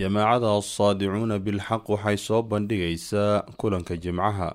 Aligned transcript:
jamaacada 0.00 0.48
assaadicuuna 0.58 1.36
bilxaq 1.38 1.84
waxay 1.88 2.16
soo 2.16 2.42
bandhigaysaa 2.42 3.42
kulanka 3.60 3.96
jimcaha 3.96 4.54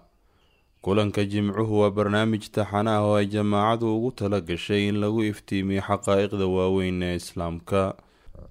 kulanka 0.81 1.21
jimcuhu 1.31 1.79
waa 1.81 1.91
barnaamij 1.97 2.43
taxan 2.55 2.87
ah 2.87 3.01
oo 3.05 3.15
ay 3.19 3.25
jamaacadu 3.35 3.85
ugu 3.97 4.11
tala 4.11 4.39
gashay 4.41 4.87
in 4.89 4.95
lagu 5.03 5.23
iftiimiyo 5.23 5.81
xaqaa-iqda 5.87 6.45
waaweyn 6.55 7.03
ee 7.03 7.15
islaamka 7.21 7.81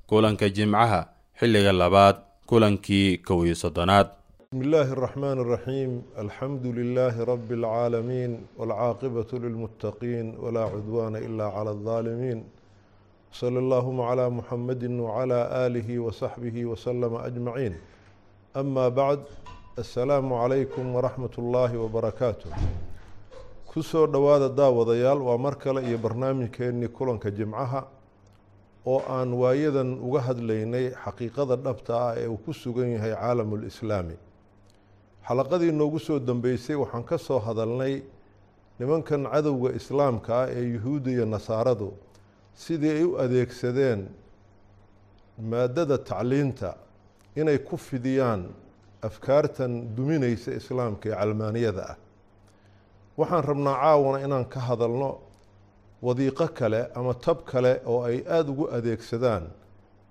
kulanka 0.06 0.48
jimcaha 0.56 1.00
xilliga 1.40 1.72
labaad 1.72 2.16
kulankii 2.46 3.18
kow 3.26 3.40
iyo 3.46 3.54
soddonaad 3.64 4.08
بسم 4.54 4.62
الله 4.62 4.88
الرحمن 4.96 5.38
الرحيم 5.44 5.90
الحمد 6.24 6.64
لله 6.78 7.14
رب 7.32 7.50
العالمين 7.60 8.32
والعاقبة 8.58 9.30
للمتقين 9.44 10.26
ولا 10.42 10.62
عدوان 10.72 11.14
إلا 11.16 11.44
على 11.56 11.70
الظالمين 11.76 12.38
صلى 13.33 13.59
اللهم 13.59 14.01
على 14.01 14.29
محمد 14.29 14.83
وعلى 15.05 15.39
آله 15.65 15.89
وصحبه 15.99 16.65
وسلم 16.65 17.13
أجمعين 17.15 17.73
أما 18.57 18.89
بعد 18.89 19.19
السلام 19.79 20.33
عليكم 20.33 20.95
ورحمة 20.95 21.35
الله 21.37 21.71
وبركاته 21.77 22.49
kusoo 23.69 24.07
dhowaada 24.07 24.49
daawadayaal 24.49 25.21
waa 25.21 25.37
mar 25.37 25.55
kale 25.57 25.85
iyo 25.87 25.97
barnaamijkeennii 25.97 26.87
kulanka 26.89 27.29
jimcaha 27.31 27.85
oo 28.85 29.01
aan 29.09 29.29
waayadan 29.33 29.93
uga 30.01 30.21
hadlaynay 30.25 30.89
xaqiiqada 31.03 31.55
dhabta 31.65 31.93
ah 32.07 32.13
ee 32.17 32.27
uu 32.27 32.37
ku 32.45 32.53
sugan 32.53 32.89
yahay 32.97 33.13
caalamulislaami 33.13 34.17
xalaqadii 35.27 35.71
noogu 35.71 35.99
soo 35.99 36.19
dambeysay 36.19 36.75
waxaan 36.75 37.03
ka 37.05 37.17
soo 37.17 37.39
hadalnay 37.39 38.01
nimankan 38.79 39.29
cadowga 39.33 39.69
islaamka 39.79 40.33
ah 40.43 40.47
ee 40.49 40.65
yuhuudda 40.73 41.09
iyo 41.11 41.25
nasaaradu 41.25 41.93
sidii 42.54 42.90
ay 42.90 43.04
u 43.04 43.18
adeegsadeen 43.18 44.08
maadada 45.50 45.98
tacliinta 45.98 46.76
inay 47.36 47.58
ku 47.58 47.76
fidiyaan 47.76 48.42
afkaartan 49.02 49.72
duminaysa 49.96 50.50
islaamka 50.60 51.08
ee 51.08 51.14
calmaaniyada 51.14 51.82
ah. 51.92 51.96
Waxaan 53.18 53.44
rabnaa 53.44 53.74
caawana 53.82 54.18
inaan 54.26 54.44
ka 54.48 54.60
hadalno 54.60 55.10
wadiiqo 56.02 56.48
kale 56.48 56.80
ama 56.94 57.14
tab 57.14 57.38
kale 57.44 57.80
oo 57.86 58.02
ay 58.02 58.24
aada 58.28 58.50
ugu 58.50 58.64
adeegsadaan 58.76 59.44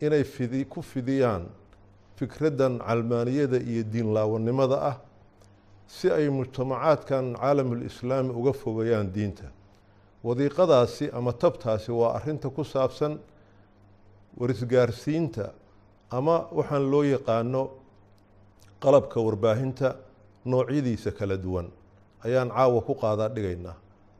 inay 0.02 0.23
fidi 0.23 0.66
ku 0.66 0.81
fidiyaan 0.81 1.44
fikraddan 2.16 2.80
calmaaniyada 2.80 3.57
iyo 3.57 3.83
diinlaawanimada 3.83 4.78
ah 4.91 4.97
si 5.88 6.09
ay 6.11 6.30
mujtamacaadkan 6.30 7.25
caalamulislaami 7.35 8.30
uga 8.39 8.53
fogeeyaan 8.53 9.13
diinta 9.16 9.47
wadiiqadaasi 10.23 11.11
ama 11.13 11.31
tabtaasi 11.33 11.91
waa 11.91 12.13
arrinta 12.17 12.49
ku 12.49 12.63
saabsan 12.63 13.19
warisgaarsiinta 14.39 15.52
ama 16.11 16.47
waxaan 16.52 16.91
loo 16.91 17.03
yaqaano 17.03 17.69
qalabka 18.83 19.19
warbaahinta 19.21 19.95
noocyadiisa 20.45 21.11
kala 21.11 21.38
duwan. 21.38 21.67
Ayaan 22.25 22.49
caawa 22.49 22.81
ku 22.81 22.94
qaadaa 22.95 23.29
dhigaynaa. 23.35 23.75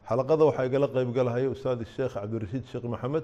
Xalaqada 0.10 0.44
waxaa 0.46 0.66
igala 0.66 0.88
qeybgalahaya 0.88 1.50
ustaad 1.50 1.80
sheekh 1.96 2.14
cabdirashiid 2.14 2.66
sheekh 2.72 2.84
maxamed 2.84 3.24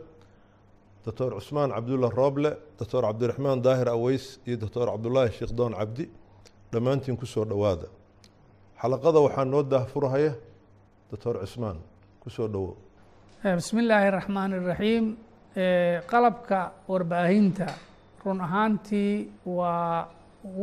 doctor 1.06 1.32
cusmaan 1.36 1.72
cabdulla 1.72 2.10
rooble 2.10 2.52
doctor 2.80 3.02
cabdiraxmaan 3.04 3.62
daahir 3.62 3.90
aweys 3.90 4.40
iyo 4.48 4.58
doctor 4.58 4.88
cabdulaahi 4.88 5.32
sheekh 5.38 5.52
doon 5.56 5.74
cabdi. 5.74 6.10
Dhammaantiin 6.72 7.18
ku 7.18 7.26
soo 7.26 7.46
dhowaada. 7.46 7.88
Xalaqada 8.82 9.20
waxaa 9.20 9.46
noo 9.46 9.64
daahfurahaya 9.64 10.34
doctor 11.12 11.40
cusmaan 11.44 11.78
ku 12.30 12.36
soo 12.36 12.48
dhowo 12.48 12.74
bismi 13.58 13.82
illaahi 13.84 14.10
raxmaan 14.18 14.52
iraxiim 14.54 15.06
qalabka 16.12 16.60
warbaahinta 16.88 17.66
run 18.26 18.40
ahaantii 18.48 19.32
waa 19.46 20.06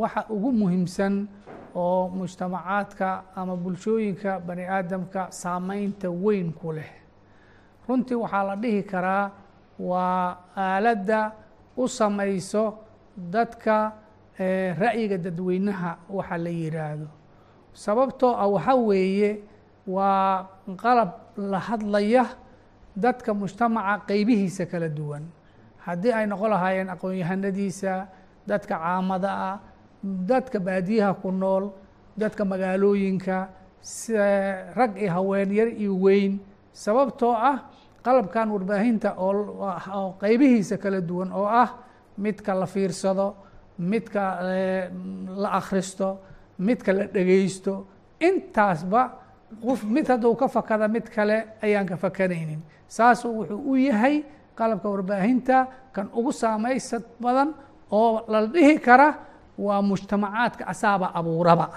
waxa 0.01 0.21
ugu 0.35 0.51
muhiimsan 0.59 1.27
oo 1.75 2.07
mujtamacaadka 2.17 3.09
ama 3.35 3.55
bulshooyinka 3.63 4.39
bani 4.47 4.63
aadamka 4.63 5.27
saameynta 5.31 6.07
weyn 6.09 6.53
ku 6.53 6.71
leh. 6.71 6.91
Runtii 7.87 8.15
waxaa 8.23 8.43
la 8.47 8.55
dhihi 8.55 8.83
karaa 8.91 9.31
waa 9.79 10.37
aaladda 10.55 11.31
u 11.77 11.87
samayso 11.87 12.63
dadka 13.17 13.91
ra'yiga 14.81 15.17
dadweynaha 15.17 15.91
waxa 16.09 16.37
la 16.37 16.49
yidhaahdo 16.49 17.07
sababtoo 17.73 18.33
ah 18.43 18.47
waxa 18.55 18.75
weeye 18.75 19.31
waa 19.87 20.47
qalab 20.83 21.26
la 21.37 21.59
hadlaya 21.59 22.25
dadka 22.95 23.33
mujtamaca 23.33 24.05
qeybihiisa 24.07 24.65
kala 24.65 24.89
duwan. 24.89 25.23
Haddii 25.85 26.11
ay 26.13 26.25
noqon 26.27 26.49
lahaayeen 26.49 26.89
aqoon-yahanadiisa 26.89 28.07
dadka 28.47 28.75
caamada 28.77 29.29
ah 29.31 29.59
dadka 30.03 30.59
baadiyaha 30.59 31.13
ku 31.21 31.31
nool 31.31 31.71
dadka 32.17 32.45
magaalooyinka 32.45 33.37
rag 34.75 34.91
iyo 34.97 35.11
haween 35.11 35.51
yar 35.51 35.67
iyo 35.67 35.93
weyn 35.95 36.39
sababtoo 36.73 37.31
ah 37.33 37.69
qalabkan 38.03 38.49
warbaahinta 38.51 39.15
oo 39.17 40.15
qeybihiisa 40.19 40.77
kala 40.77 41.01
duwan 41.01 41.31
oo 41.31 41.45
ah 41.45 41.69
midka 42.17 42.53
la 42.55 42.65
fiirsado 42.65 43.35
midka 43.79 44.41
la 45.37 45.49
akhristo 45.59 46.17
midka 46.59 46.91
la 46.93 47.05
dhegeysto 47.07 47.85
intaasba 48.19 49.01
qof 49.63 49.83
mid 49.83 50.07
hadduu 50.07 50.35
ka 50.35 50.47
fakada 50.47 50.87
mid 50.87 51.05
kale 51.09 51.37
ayaan 51.61 51.85
ka 51.87 51.95
fakanaynin. 51.97 52.59
Saasuu 52.87 53.31
wuxuu 53.39 53.71
u 53.71 53.75
yahay 53.75 54.23
qalabka 54.57 54.89
warbaahinta 54.89 55.67
kan 55.93 56.09
ugu 56.13 56.31
saameysad 56.31 57.03
badan 57.19 57.53
oo 57.91 58.23
la 58.27 58.45
dhihi 58.45 58.79
kara 58.79 59.09
waa 59.57 59.81
mujtamacaadka 59.81 60.63
asaaba 60.67 61.11
abuuraba. 61.13 61.67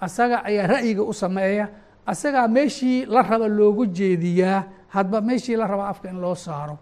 Asaga 0.00 0.44
ayaa 0.44 0.66
ra'yiga 0.66 1.02
u 1.02 1.12
sameeya 1.12 1.68
asagaa 2.06 2.48
meeshii 2.48 3.06
la 3.06 3.22
raba 3.22 3.48
loogu 3.48 3.86
jeediyaa 3.86 4.62
hadba 4.88 5.20
meeshii 5.20 5.56
la 5.56 5.66
raba 5.66 5.88
afka 5.88 6.08
in 6.10 6.20
loo 6.20 6.34
saaro. 6.34 6.78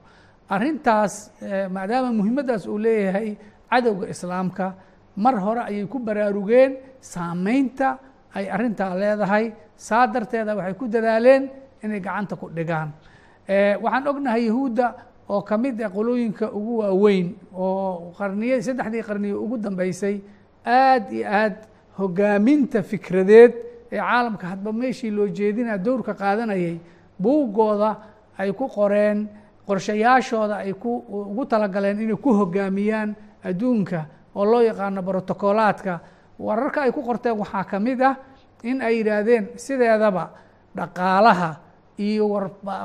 Arrintaas 0.48 1.32
maadaama 1.70 2.12
muhiimaddaas 2.12 2.66
uu 2.66 2.78
leeyahay 2.78 3.36
cadowga 3.70 4.06
islaamka 4.08 4.74
mar 5.16 5.34
hore 5.40 5.60
ayay 5.60 5.86
ku 5.86 5.98
baraarugeen 5.98 6.76
saameynta 7.00 7.98
ay 8.34 8.50
arrintaa 8.50 8.94
leedahay 8.96 9.52
saa 9.76 10.06
darteeda 10.06 10.54
waxay 10.56 10.74
ku 10.74 10.86
dadaaleen 10.88 11.50
inay 11.82 12.00
gacanta 12.00 12.36
ku 12.36 12.48
dhigaan. 12.50 12.90
Waxaan 13.82 14.06
ognahay 14.08 14.46
yahuudda 14.46 14.94
oo 15.28 15.42
ka 15.42 15.56
mid 15.58 15.80
ah 15.82 15.90
qolooyinka 15.90 16.50
ugu 16.52 16.78
waaweyn 16.82 17.34
oo 17.54 18.12
qarniya 18.18 18.62
saddexdii 18.62 19.02
qarniyo 19.02 19.42
ugu 19.44 19.56
dambeysay 19.58 20.20
aad 20.64 21.12
iyo 21.12 21.26
aad 21.30 21.56
hogaaminta 21.98 22.82
fikradeed 22.82 23.52
ee 23.92 23.98
caalamka 23.98 24.46
hadba 24.46 24.72
meeshii 24.72 25.10
loo 25.10 25.26
jeedinaa 25.28 25.78
dowrka 25.78 26.14
qaadanayay 26.14 26.78
buuggooda 27.22 27.90
ay 28.38 28.52
ku 28.52 28.68
qoreen 28.68 29.28
qorshayaashooda 29.66 30.56
ay 30.66 30.72
ku 30.74 31.02
ugu 31.08 31.44
talagaleen 31.46 32.00
inay 32.02 32.16
ku 32.16 32.32
hogaamiyaan 32.34 33.14
adduunka 33.44 34.06
oo 34.34 34.44
loo 34.44 34.62
yaqaano 34.62 35.02
brotocolaadka 35.02 36.00
wararka 36.38 36.82
ay 36.84 36.92
ku 36.92 37.02
qorteen 37.02 37.36
waxaa 37.38 37.64
ka 37.64 37.78
mid 37.80 38.00
ah 38.02 38.16
in 38.62 38.80
ay 38.82 39.00
yidhaahdeen 39.00 39.44
sideedaba 39.56 40.24
dhaqaalaha 40.76 41.50
iyo 41.98 42.26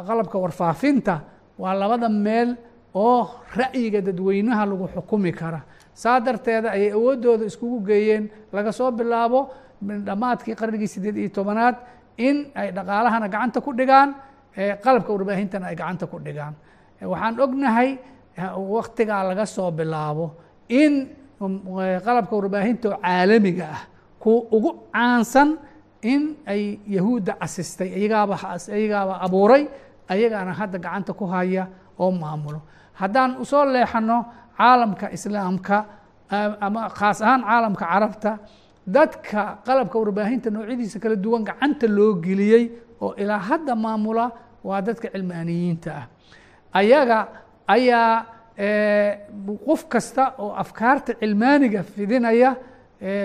qalabka 0.07 0.37
warfaafinta 0.39 1.15
waa 1.57 1.73
labada 1.75 2.09
meel 2.09 2.55
oo 2.95 3.27
ra'yiga 3.55 4.01
dadweynaha 4.01 4.65
lagu 4.65 4.87
xukumi 4.95 5.31
kara. 5.31 5.61
Saa 5.93 6.19
darteeda 6.19 6.71
ayay 6.71 6.91
awooddooda 6.95 7.45
iskugu 7.45 7.79
geeyeen 7.87 8.29
laga 8.51 8.71
soo 8.71 8.91
bilaabo 8.91 9.49
dhammaadkii 9.81 10.55
qarnigii 10.55 10.87
siddeed 10.87 11.17
iyo 11.17 11.29
tobanaad 11.29 11.75
in 12.17 12.51
ay 12.55 12.71
dhaqaalahana 12.71 13.27
gacanta 13.27 13.59
ku 13.61 13.71
dhigaan 13.73 14.15
qalabka 14.83 15.11
warbaahintana 15.13 15.67
ay 15.71 15.75
gacanta 15.75 16.07
ku 16.07 16.19
dhigaan. 16.19 16.53
Waxaan 17.01 17.39
ognahay 17.39 17.89
waktigaa 18.55 19.23
laga 19.27 19.45
soo 19.45 19.71
bilaabo 19.71 20.31
in 20.69 21.09
qalabka 22.05 22.33
warbaahinta 22.39 22.87
oo 22.89 22.97
caalamiga 23.01 23.65
ah 23.75 23.81
kuwa 24.21 24.41
ugu 24.55 24.71
caansan 24.93 25.49
in 26.01 26.21
ay 26.45 26.79
yahuudda 26.95 27.33
casistay 27.41 27.89
iyagaaba 27.99 28.35
iyagaaba 28.79 29.13
abuuray 29.25 29.63
ayagaana 30.13 30.53
hadda 30.59 30.77
gacanta 30.85 31.11
ku 31.13 31.25
haya 31.33 31.63
oo 31.99 32.11
maamulo. 32.11 32.59
Haddaan 32.99 33.31
u 33.41 33.45
soo 33.45 33.65
leexano 33.65 34.17
caalamka 34.57 35.05
islaamka 35.15 35.77
ama 36.65 36.89
khaas 36.97 37.21
ahaan 37.25 37.41
caalamka 37.49 37.85
carabta 37.91 38.31
dadka 38.95 39.41
qalabka 39.65 39.95
warbaahinta 40.01 40.47
noocyadiisa 40.55 40.97
kala 41.03 41.15
duwan 41.23 41.43
gacanta 41.49 41.87
loo 41.97 42.13
geliyey 42.25 42.63
oo 43.01 43.13
ilaa 43.21 43.41
hadda 43.49 43.73
maamula 43.75 44.25
waa 44.67 44.81
dadka 44.87 45.07
cilmaaniyiinta 45.13 45.89
ah. 45.99 46.05
Ayaga 46.79 47.17
ayaa 47.67 48.25
qof 49.65 49.81
kasta 49.89 50.33
oo 50.37 50.51
afkaarta 50.63 51.13
cilmaaniga 51.19 51.83
fidinaya 51.83 52.55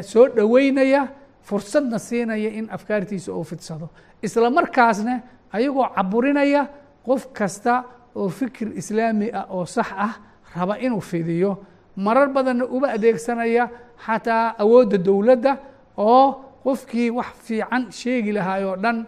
soo 0.02 0.26
dhoweynaya 0.36 1.02
fursadna 1.48 1.98
siinaya 1.98 2.50
in 2.58 2.68
afkaartiisa 2.70 3.32
uu 3.32 3.44
fidsado. 3.44 3.88
Isla 4.22 4.50
markaasna 4.50 5.20
ayagoo 5.52 5.88
caburinaya 5.96 6.62
qof 7.06 7.26
kasta 7.32 7.84
oo 8.14 8.28
fikir 8.28 8.68
islaami 8.80 9.30
ah 9.32 9.46
oo 9.50 9.64
sax 9.66 9.86
ah 9.96 10.14
raba 10.56 10.78
inuu 10.78 11.00
fidiyo. 11.00 11.52
Marar 11.96 12.28
badanna 12.28 12.64
uba 12.64 12.88
adeegsanaya 12.96 13.68
xataa 14.06 14.54
awoodda 14.58 14.98
dowladda 14.98 15.52
oo 15.96 16.26
qofkii 16.64 17.10
wax 17.10 17.26
fiican 17.46 17.82
sheegi 17.92 18.32
lahaay 18.32 18.64
oo 18.64 18.76
dhan 18.76 19.06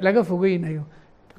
laga 0.00 0.22
fogeynayo 0.24 0.82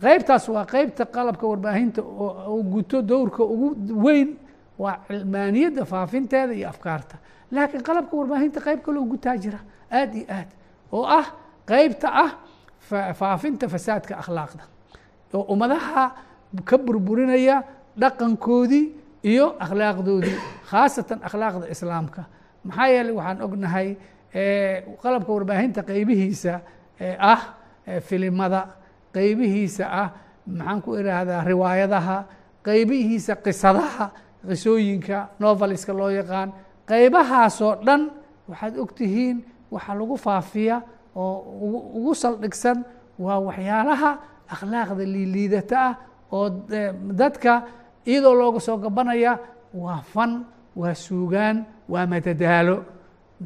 qeybtaas 0.01 0.47
waa 0.49 0.65
qeybta 0.65 1.05
qalabka 1.05 1.47
warbaahinta 1.47 2.01
oo 2.01 2.63
guto 2.63 3.01
dowrka 3.01 3.43
ugu 3.43 3.75
weyn 4.05 4.37
waa 4.77 4.97
cilmaaniyadda 5.07 5.85
faafinteeda 5.85 6.53
iyo 6.53 6.69
afkaarta. 6.69 7.15
Laakiin 7.51 7.83
qalabka 7.83 8.15
warbaahinta 8.17 8.59
qeyb 8.61 8.81
kaloo 8.85 9.05
gutaa 9.05 9.37
jira 9.37 9.59
aad 9.91 10.15
iyo 10.15 10.25
aad 10.29 10.49
oo 10.91 11.05
ah 11.05 11.25
qeybta 11.67 12.07
ah 12.23 12.31
faafinta 13.13 13.67
fasaadka 13.69 14.15
akhlaaqda 14.21 14.63
oo 15.33 15.45
ummadaha 15.53 16.11
ka 16.65 16.77
burburinaya 16.77 17.63
dhaqankoodii 17.99 18.85
iyo 19.23 19.55
akhlaaqdoodii 19.59 20.37
khaasatan 20.69 21.19
akhlaaqda 21.27 21.65
islaamka. 21.69 22.21
Maxaa 22.63 22.87
yeeley 22.87 23.13
waxaan 23.13 23.41
ognahay 23.41 23.87
qalabka 25.03 25.31
warbaahinta 25.33 25.81
qeybihiisa 25.89 26.53
ah 27.19 27.41
filimada 28.07 28.67
qeybihiisa 29.15 29.85
ah 30.01 30.09
maxaan 30.47 30.79
ku 30.85 30.89
idhaahdaa 30.99 31.41
riwaayadaha 31.51 32.17
qeybihiisa 32.67 33.33
qisadaha 33.45 34.05
qisooyinka 34.49 35.17
noveliska 35.39 35.93
loo 35.99 36.09
yaqaan. 36.19 36.49
Qeybahaasoo 36.89 37.73
dhan 37.85 38.01
waxaad 38.49 38.75
ogtihiin 38.83 39.37
waxaa 39.73 39.95
lagu 39.99 40.15
faafiya 40.25 40.75
oo 41.15 41.35
ugu 41.97 42.13
saldhigsan 42.23 42.77
waa 43.23 43.39
waxyaalaha 43.47 44.11
akhlaaqda 44.53 45.03
liiliidata 45.13 45.77
ah 45.87 45.93
oo 46.35 46.45
dadka 47.21 47.53
iyadoo 48.09 48.35
looga 48.39 48.59
soo 48.59 48.77
gabanaya 48.83 49.39
waa 49.83 50.01
fan 50.13 50.31
waa 50.75 50.93
suugaan 51.05 51.57
waa 51.91 52.05
madadaalo. 52.13 52.77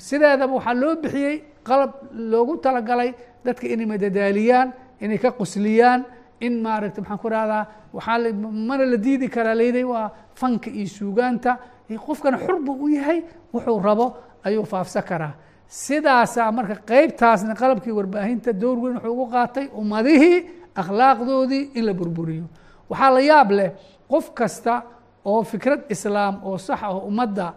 Sideedaba 0.08 0.54
waxaa 0.58 0.74
loo 0.82 0.94
bixiyey 1.04 1.36
qalab 1.68 1.92
loogu 2.32 2.54
talagalay 2.64 3.10
dadka 3.46 3.66
inay 3.74 3.86
madadaaliyaan 3.94 4.68
inay 5.02 5.18
ka 5.18 5.32
qusliyaan 5.32 6.06
in 6.40 6.62
maaragta 6.62 7.02
maxaan 7.02 7.20
ku 7.20 7.30
rahdaa 7.30 7.64
waxaa 7.94 8.32
mana 8.70 8.86
la 8.86 8.98
diidi 8.98 9.28
karaa 9.30 9.56
layday 9.56 9.84
waa 9.84 10.12
fanka 10.36 10.70
iyo 10.70 10.88
suugaanta. 10.88 11.58
Qofkana 12.06 12.38
buu 12.66 12.84
u 12.86 12.88
yahay 12.90 13.24
wuxuu 13.54 13.80
rabo 13.82 14.16
ayuu 14.44 14.66
faafsan 14.66 15.04
karaa. 15.04 15.34
Sidaasaa 15.68 16.52
marka 16.52 16.76
qeybtaasna 16.90 17.56
qalabkii 17.56 17.92
warbaahinta 17.92 18.54
door 18.54 18.78
weyn 18.78 18.96
wuxuu 18.96 19.12
ugu 19.14 19.26
qaatay 19.32 19.66
ummadihii 19.74 20.38
akhlaaqdoodii 20.76 21.72
in 21.76 21.86
la 21.86 21.94
burburiyo. 21.94 22.46
Waxaa 22.90 23.12
la 23.14 23.22
yaab 23.22 23.52
leh 23.52 23.72
qof 24.12 24.32
kasta 24.34 24.84
oo 25.26 25.44
fikrad 25.44 25.82
islaam 25.90 26.40
oo 26.44 26.58
sax 26.58 26.80
ah 26.84 26.96
ummadda 27.10 27.54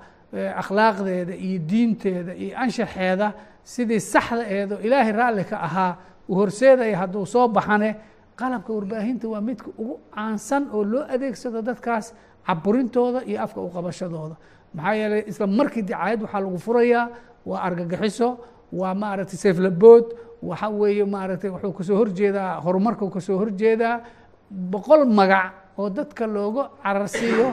akhlaaqdeeda 0.62 1.34
iyo 1.34 1.58
diinteeda 1.70 2.32
iyo 2.34 2.56
anshaxeeda 2.58 3.32
sidii 3.64 4.00
saxda 4.00 4.44
eedo 4.48 4.78
ilaahay 4.82 5.12
raalli 5.12 5.44
ka 5.44 5.56
ahaa 5.68 5.96
horseedaya 6.38 6.96
hadduu 7.02 7.26
soo 7.26 7.48
baxane 7.48 7.90
qalabka 8.40 8.70
warbaahinta 8.72 9.26
waa 9.32 9.40
midka 9.40 9.68
ugu 9.78 9.94
caansan 10.14 10.62
oo 10.72 10.84
loo 10.92 11.02
adeegsado 11.14 11.62
dadkaas 11.62 12.06
caburintooda 12.46 13.20
iyo 13.30 13.38
afka 13.44 13.60
uqabashadooda 13.60 14.36
maxaa 14.74 14.94
yeeley 15.00 15.22
isla 15.30 15.46
markii 15.46 15.82
dicaayad 15.88 16.20
waxaa 16.24 16.40
lagu 16.44 16.58
furayaa 16.66 17.04
waa 17.46 17.60
argagixiso 17.66 18.28
waa 18.80 18.94
maaragtay 19.02 19.38
seeflabood 19.44 20.04
waxa 20.42 20.68
weeye 20.80 21.04
maaragtay 21.14 21.50
wuxuu 21.54 21.72
ka 21.78 21.82
soo 21.88 21.96
horjeedaa 22.00 22.50
horumarkuu 22.64 23.10
ka 23.14 23.20
soo 23.20 23.36
horjeedaa 23.42 23.94
boqol 24.72 25.04
magac 25.18 25.52
oo 25.78 25.88
dadka 25.90 26.26
loogu 26.26 26.62
cararsiiyo 26.82 27.46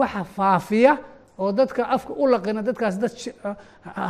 waxa 0.00 0.24
faafiya 0.36 0.92
oo 1.38 1.52
dadka 1.52 1.82
afka 1.96 2.12
u 2.22 2.26
laqina 2.32 2.62
dadkaas 2.68 2.96
dad 3.02 3.12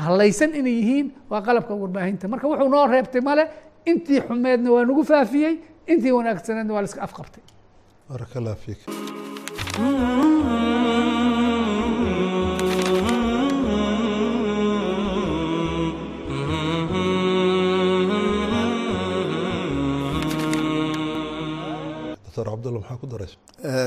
halaysan 0.06 0.50
inay 0.54 0.72
yihiin 0.80 1.06
waa 1.30 1.40
qalabka 1.46 1.74
warbaahinta. 1.74 2.28
Marka 2.28 2.46
wuxuu 2.48 2.68
noo 2.68 2.86
reebtay 2.86 3.20
male 3.20 3.44
intii 3.90 4.20
xumeedna 4.26 4.68
waa 4.74 4.84
nagu 4.88 5.02
faafiyey 5.12 5.54
intii 5.92 6.12
wanaagsaneedna 6.18 6.72
waa 6.74 6.82
la 6.84 6.88
iska 6.90 7.02
afqabtay. 7.08 7.42
Baaraka 8.08 8.34
allah 8.38 8.56
fiik. 8.64 8.80
Doctor 22.24 22.44
cabdulla 22.50 22.78
maxaa 22.80 22.98
ku 23.00 23.06
daraysa? 23.12 23.36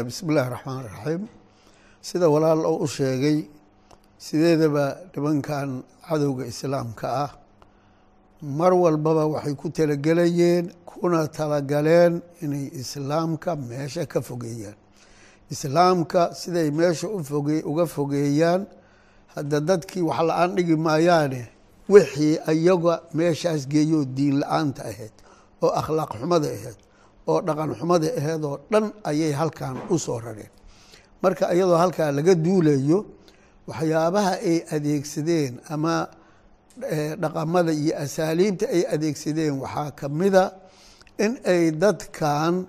Bismi 0.07 0.29
illaahi 0.31 0.49
raxmaan 0.55 0.83
raxiim 0.95 1.21
sida 2.07 2.27
walaal 2.33 2.61
oo 2.71 2.77
u 2.85 2.87
sheegay 2.95 3.37
sideedaba 4.25 4.85
nimankan 5.13 5.69
cadowga 6.07 6.43
islaamka 6.51 7.07
ah 7.25 7.31
mar 8.45 8.73
walbaba 8.73 9.25
waxay 9.27 9.55
ku 9.55 9.69
talagelayeen 9.69 10.69
kuna 10.85 11.27
talagaleen 11.27 12.21
inay 12.41 12.69
islaamka 12.73 13.55
meesha 13.55 14.05
ka 14.05 14.21
fogeeyaan. 14.21 14.75
Islaamka 15.51 16.33
siday 16.35 16.69
meesha 16.71 17.07
ufoge 17.09 17.63
uga 17.65 17.85
fogeeyaan 17.85 18.65
hadda 19.35 19.59
dadkii 19.59 20.01
wax 20.01 20.19
la'aan 20.29 20.55
dhigi 20.55 20.75
maayaane 20.75 21.41
wixii 21.89 22.39
ayaga 22.47 23.01
meeshaas 23.13 23.67
geeyoo 23.67 24.05
diin 24.05 24.39
la'aanta 24.41 24.81
ahayd 24.91 25.13
oo 25.61 25.69
akhlaaq 25.81 26.11
xumada 26.19 26.47
ahayd 26.57 26.77
oo 27.27 27.41
dhaqan 27.41 27.69
xumada 27.79 28.07
ahayd 28.19 28.41
oo 28.43 28.57
dhan 28.71 28.85
ayay 29.09 29.31
halkan 29.33 29.77
u 29.89 29.97
soo 29.99 30.19
rareen. 30.19 30.49
Marka 31.21 31.53
iyadoo 31.53 31.77
halkaa 31.77 32.11
laga 32.11 32.33
duulayo 32.35 33.05
waxyaabaha 33.67 34.31
ay 34.49 34.57
adeegsadeen 34.75 35.59
ama 35.69 36.07
dhaqamada 37.21 37.71
iyo 37.73 37.93
asaaliibta 38.03 38.65
ay 38.75 38.83
adeegsadeen 38.93 39.55
waxaa 39.63 39.91
kamida 39.99 40.43
in 41.23 41.33
ay 41.53 41.71
dadkan 41.71 42.65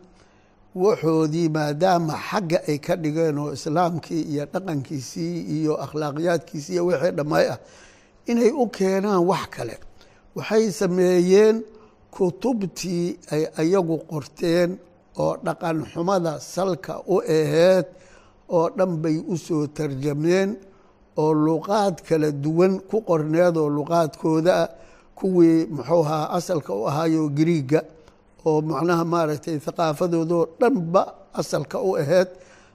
waxoodii 0.84 1.48
maadaama 1.56 2.14
xagga 2.28 2.58
ay 2.70 2.78
ka 2.86 2.94
dhigeen 3.02 3.38
oo 3.38 3.50
islaamkii 3.58 4.22
iyo 4.32 4.44
dhaqankiisii 4.52 5.34
iyo 5.56 5.72
akhlaaqiyaadkiisii 5.84 6.72
iyo 6.74 6.84
wixii 6.86 7.12
dhammaay 7.18 7.46
ah 7.54 7.58
inay 8.30 8.50
u 8.62 8.64
keenaan 8.76 9.22
wax 9.30 9.46
kale. 9.56 9.76
Waxay 10.36 10.64
sameeyeen 10.80 11.56
kutubtii 12.14 13.06
ay 13.34 13.42
ayagu 13.60 13.96
qorteen 14.10 14.70
oo 15.18 15.32
dhaqan 15.46 15.78
xumada 15.92 16.32
salka 16.40 16.94
u 17.14 17.16
aheed 17.38 17.86
oo 18.56 18.66
dhan 18.76 18.92
bay 19.02 19.16
u 19.32 19.34
soo 19.46 19.66
tarjameen 19.76 20.50
oo 21.16 21.32
luqaad 21.34 21.96
kala 22.08 22.30
duwan 22.32 22.80
ku 22.90 23.00
qorneed 23.08 23.56
oo 23.56 23.68
luqaadkooda 23.78 24.68
kuwii 25.18 25.66
muxuu 25.76 26.02
ahaa 26.04 26.26
asalka 26.38 26.72
u 26.74 26.86
ahaayo 26.88 27.28
griiga 27.38 27.80
oo 28.44 28.60
macnaha 28.62 29.04
maaragtay 29.04 29.58
thaqaafadoodoo 29.66 30.44
dhanba 30.60 31.02
asalka 31.40 31.78
u 31.88 31.96
aheyd 32.02 32.28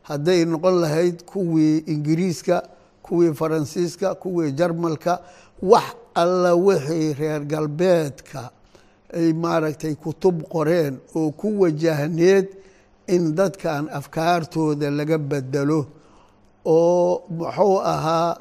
hadday 0.09 0.45
noqon 0.45 0.75
lahayd 0.83 1.17
kuwii 1.31 1.77
ingiriiska 1.93 2.57
kuwii 3.05 3.33
faransiiska 3.33 4.15
kuwii 4.15 4.51
jarmalka 4.51 5.13
wax 5.61 5.87
alla 6.21 6.55
wixii 6.55 7.13
reer 7.19 7.41
galbeedka 7.51 8.49
ay 9.13 9.33
maaragtay 9.33 9.93
kutub 9.95 10.41
qoreen 10.53 10.97
oo 11.15 11.31
ku 11.31 11.47
wajahneed 11.61 12.47
in 13.07 13.35
dadkan 13.35 13.89
afkaartooda 13.99 14.89
laga 14.91 15.17
bedelo 15.17 15.85
oo 16.65 17.21
muxuu 17.37 17.79
ahaa 17.93 18.37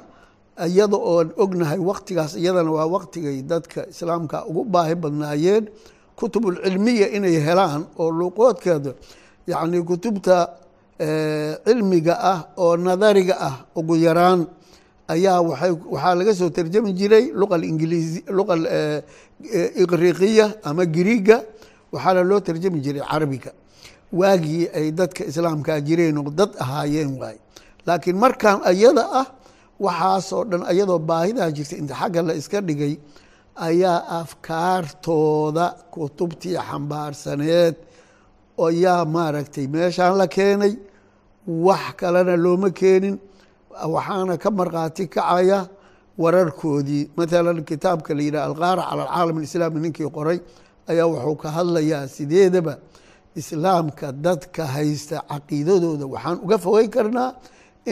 iyada 0.66 0.96
oon 0.96 1.28
ognahay 1.42 1.78
waktigaas 1.90 2.32
iyadana 2.36 2.70
waa 2.76 2.86
waktigay 2.86 3.42
dadka 3.42 3.80
islaamka 3.92 4.44
ugu 4.46 4.64
baahi 4.64 4.94
badnaayeen 4.94 5.64
kutubulcilmiya 6.18 7.06
inay 7.16 7.36
helaan 7.46 7.82
oo 7.98 8.10
luuqoodkeeda 8.18 8.92
yacni 9.50 9.78
kutubta 9.82 10.36
cilmiga 11.66 12.14
ah 12.32 12.38
oo 12.60 12.76
nadariga 12.76 13.34
ah 13.48 13.54
ugu 13.78 13.96
yaraan 13.96 14.40
ayaa 15.08 15.40
waay 15.48 15.72
waxaa 15.92 16.14
laga 16.18 16.32
soo 16.40 16.50
tarjami 16.56 16.92
jiray 16.92 17.24
luqa 17.40 17.56
ingiliisi 17.70 18.20
luqa 18.36 18.54
iqriqiya 19.82 20.46
ama 20.68 20.84
giriiga 20.84 21.36
waxaana 21.92 22.22
loo 22.22 22.40
tarjami 22.40 22.80
jiray 22.84 23.02
carabiga. 23.10 23.52
Waagii 24.12 24.68
ay 24.74 24.90
dadka 24.92 25.24
islaamkaa 25.24 25.80
jireen 25.80 26.18
oo 26.18 26.30
dad 26.30 26.50
ahaayeen 26.58 27.12
waay 27.20 27.36
laakiin 27.87 28.16
markan 28.25 28.56
ayada 28.70 29.04
ah 29.20 29.26
waxaasoo 29.84 30.44
dhan 30.50 30.62
ayadoo 30.72 30.99
baahidaa 31.10 31.50
jirta 31.56 31.75
inta 31.82 31.94
xagga 32.00 32.20
la 32.28 32.34
iska 32.40 32.58
dhigay 32.68 32.94
ayaa 33.68 33.99
afkaartooda 34.20 35.64
kutubtii 35.94 36.56
xambaarsaneed 36.68 37.75
ayaa 38.66 39.04
maaragtay 39.14 39.66
meeshaan 39.75 40.14
la 40.20 40.26
keenay 40.37 40.72
wax 41.66 41.84
kalena 42.00 42.34
looma 42.44 42.70
keenin 42.80 43.16
waxaana 43.94 44.34
ka 44.42 44.49
markhaati 44.58 45.04
kacaya 45.14 45.60
wararkoodii. 46.22 47.04
Maalan 47.16 47.64
kitaabka 47.64 48.14
la 48.14 48.22
yidhah 48.22 48.44
alqaara 48.49 48.82
cala 48.88 49.02
alcaalam 49.04 49.37
alislaami 49.40 49.80
ninkii 49.84 50.10
qoray 50.16 50.38
ayaa 50.90 51.06
wuxuu 51.12 51.37
ka 51.42 51.49
hadlayaa 51.56 52.06
sideedaba 52.16 52.75
islaamka 53.40 54.06
dadka 54.12 54.62
haysta 54.75 55.16
caqiidadooda. 55.30 56.04
Waxaan 56.14 56.38
uga 56.44 56.58
fogey 56.64 56.88
karnaa 56.94 57.30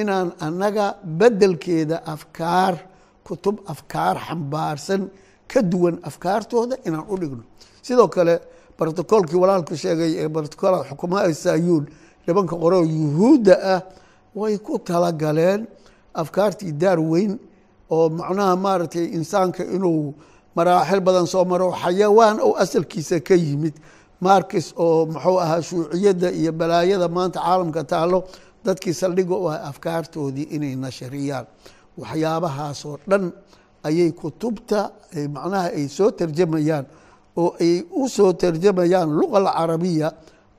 inaan 0.00 0.28
annaga 0.46 0.86
beddelkeeda 1.20 1.96
afkaar 2.14 2.74
kutub 3.26 3.56
afkaar 3.72 4.16
xambaarsan 4.26 5.02
ka 5.52 5.60
duwan 5.70 5.96
afkaartooda 6.08 6.76
inaan 6.86 7.06
u 7.12 7.16
dhigno. 7.20 7.42
Sidoo 7.86 8.08
kale 8.08 8.34
brotocoolkii 8.78 9.38
walaalku 9.42 9.74
sheegay 9.82 10.12
ee 10.22 10.28
brotocool 10.34 10.74
xukumaha 10.88 11.32
sayuun 11.44 11.84
nimanka 12.26 12.54
qoreo 12.62 12.82
yuhuudda 12.96 13.54
ah 13.74 13.80
way 14.40 14.54
ku 14.66 14.78
talagaleen 14.88 15.60
afkaartii 16.22 16.72
daar 16.82 17.00
weyn 17.10 17.32
oo 17.90 18.08
macnaha 18.18 18.56
maaragtay 18.64 19.04
insaanka 19.18 19.62
inuu 19.76 20.14
maraaxil 20.56 21.00
badan 21.06 21.26
soo 21.32 21.44
maro 21.52 21.68
xayawaan 21.82 22.36
oo 22.46 22.52
asalkiisa 22.62 23.16
ka 23.28 23.34
yimid. 23.34 23.74
Markis 24.20 24.66
oo 24.76 25.06
muxuu 25.06 25.38
ahaa 25.44 25.62
shuuciyadda 25.68 26.28
iyo 26.40 26.52
balaayada 26.52 27.08
maanta 27.16 27.38
caalamka 27.40 27.82
taalo 27.92 28.18
dadkii 28.68 28.94
saldhiga 29.00 29.34
u 29.44 29.46
ah 29.52 29.58
afkaartoodii 29.70 30.46
inay 30.56 30.74
nashariyaan. 30.84 31.46
Waxyaabahaasoo 32.00 32.96
dhan 33.10 33.24
ayay 33.88 34.10
kutubta 34.20 34.80
macnaha 35.34 35.68
ay 35.78 35.86
soo 35.96 36.10
tarjamayaan 36.18 36.84
oo 37.42 37.50
ay 37.64 37.74
u 38.00 38.08
soo 38.16 38.32
tarjamayaan 38.42 39.08
luqa 39.18 39.36
alcarabiya 39.42 40.08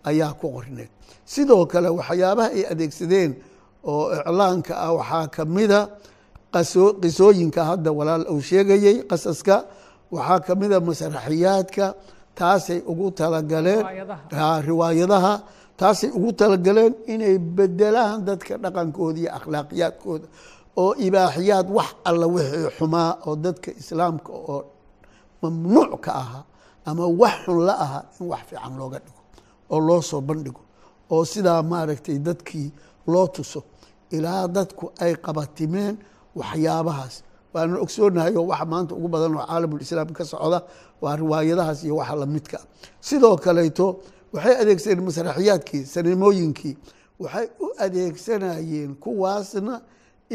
ayaa 0.10 0.34
ku 0.40 0.48
qorneed. 0.56 0.90
Sidoo 1.34 1.64
kale 1.72 1.90
waxyaabaha 2.00 2.50
ay 2.58 2.64
adeegsadeen 2.72 3.32
oo 3.92 4.04
iclaanka 4.20 4.74
ah 4.86 4.92
waxaa 5.00 5.28
kamida 5.36 5.80
qisooyinka 7.02 7.62
hadda 7.70 7.90
walaal 8.00 8.26
uu 8.34 8.42
sheegayey 8.50 8.96
qasaska. 9.10 9.56
Waxaa 10.12 10.40
kamida 10.48 10.78
masraxiyaadka 10.88 11.86
taasay 12.40 12.80
ugu 12.92 13.08
talagaleen 13.20 13.84
riwaayadaha 14.70 15.34
taasay 15.80 16.10
ugu 16.18 16.32
talagaleen 16.40 16.94
inay 17.14 17.36
bedelaan 17.58 18.20
dadka 18.28 18.54
dhaqankooda 18.64 19.20
iyo 19.24 19.30
akhlaaqiyaadkooda 19.38 20.28
oo 20.82 20.92
ibaaxiyaad 21.08 21.68
wax 21.78 21.90
alla 22.10 22.26
wixii 22.36 22.68
xumaa 22.78 23.12
oo 23.28 23.36
dadka 23.46 23.70
islaamka 23.82 24.32
oo 24.54 24.60
mamnuuc 25.42 25.94
ka 26.06 26.12
ahaa 26.22 26.44
ama 26.90 27.04
wax 27.22 27.36
xun 27.46 27.60
la 27.68 27.74
ahaa 27.86 28.04
in 28.20 28.26
wax 28.32 28.42
fiican 28.50 28.74
looga 28.80 29.00
dhigo 29.06 29.22
oo 29.74 29.80
loo 29.88 30.02
soo 30.10 30.22
bandhigo 30.28 30.62
oo 31.14 31.24
sidaa 31.32 31.62
maaragtay 31.72 32.18
dadkii 32.28 32.68
loo 33.12 33.28
tuso 33.36 33.60
ilaa 34.16 34.48
dadku 34.56 34.86
ay 35.04 35.14
qabatimeen 35.26 35.96
waxyaabahaas. 36.40 37.16
Waana 37.54 37.78
ogsoonahay 37.86 38.34
oo 38.40 38.46
waxa 38.52 38.66
maanta 38.72 38.94
ugu 38.98 39.08
badan 39.14 39.34
oo 39.38 39.46
caalamulislaam 39.50 40.10
ka 40.18 40.24
socda 40.32 40.60
waa 41.02 41.16
riwaayadahaas 41.22 41.80
iyo 41.86 41.96
waxa 42.02 42.16
lamidka 42.22 42.58
ah 42.62 42.66
sidoo 43.08 43.36
kaleeto 43.46 43.86
waxay 44.34 44.56
adeegsadeen 44.62 45.04
masraxiyaadkii 45.08 45.84
saneemooyinkii 45.94 46.76
waxay 47.24 47.48
u 47.66 47.68
adeegsanayeen 47.86 48.92
kuwaasna 49.04 49.76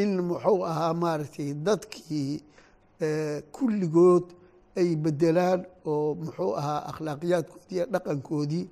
in 0.02 0.10
muxuu 0.30 0.60
ahaa 0.70 0.94
maaragtay 1.02 1.50
dadkii 1.66 2.30
kulligood 3.56 4.24
ay 4.80 4.96
bedelaan 5.04 5.60
oo 5.92 6.14
muxuu 6.22 6.52
ahaa 6.60 6.80
akhlaaqiyaadkoodii 6.90 7.84
dhaqankoodii 7.92 8.64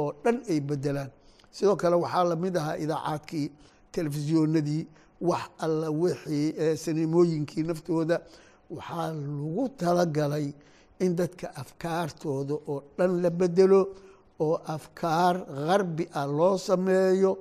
oo 0.00 0.10
dhan 0.24 0.36
ay 0.52 0.60
bedelaan 0.60 1.10
sidoo 1.56 1.76
kale 1.76 1.96
waxaa 2.04 2.24
la 2.30 2.36
mid 2.36 2.54
ahaa 2.56 2.76
idaacaadkii 2.84 3.46
telefisyoonadii 3.92 4.82
wax 5.30 5.44
alla 5.64 5.90
wixii 5.90 6.76
saneemooyinkii 6.84 7.62
naftooda. 7.70 8.16
Waxaa 8.70 9.12
lagu 9.12 9.68
talagalay 9.80 10.46
in 11.00 11.16
dadka 11.16 11.46
afkaartooda 11.62 12.54
oo 12.70 12.82
dhan 12.98 13.22
la 13.22 13.30
bedelo 13.30 13.80
oo 14.46 14.54
afkaar 14.74 15.36
garbi 15.68 16.04
ah 16.20 16.26
loo 16.38 16.56
sameeyo 16.68 17.32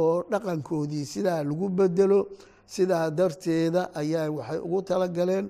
oo 0.00 0.14
dhaqankoodii 0.30 1.04
sidaa 1.12 1.40
lagu 1.50 1.66
bedelo 1.78 2.20
sidaa 2.74 3.06
darteeda 3.18 3.82
ayaa 4.00 4.28
waxay 4.36 4.58
ugu 4.66 4.80
talagaleen 4.88 5.46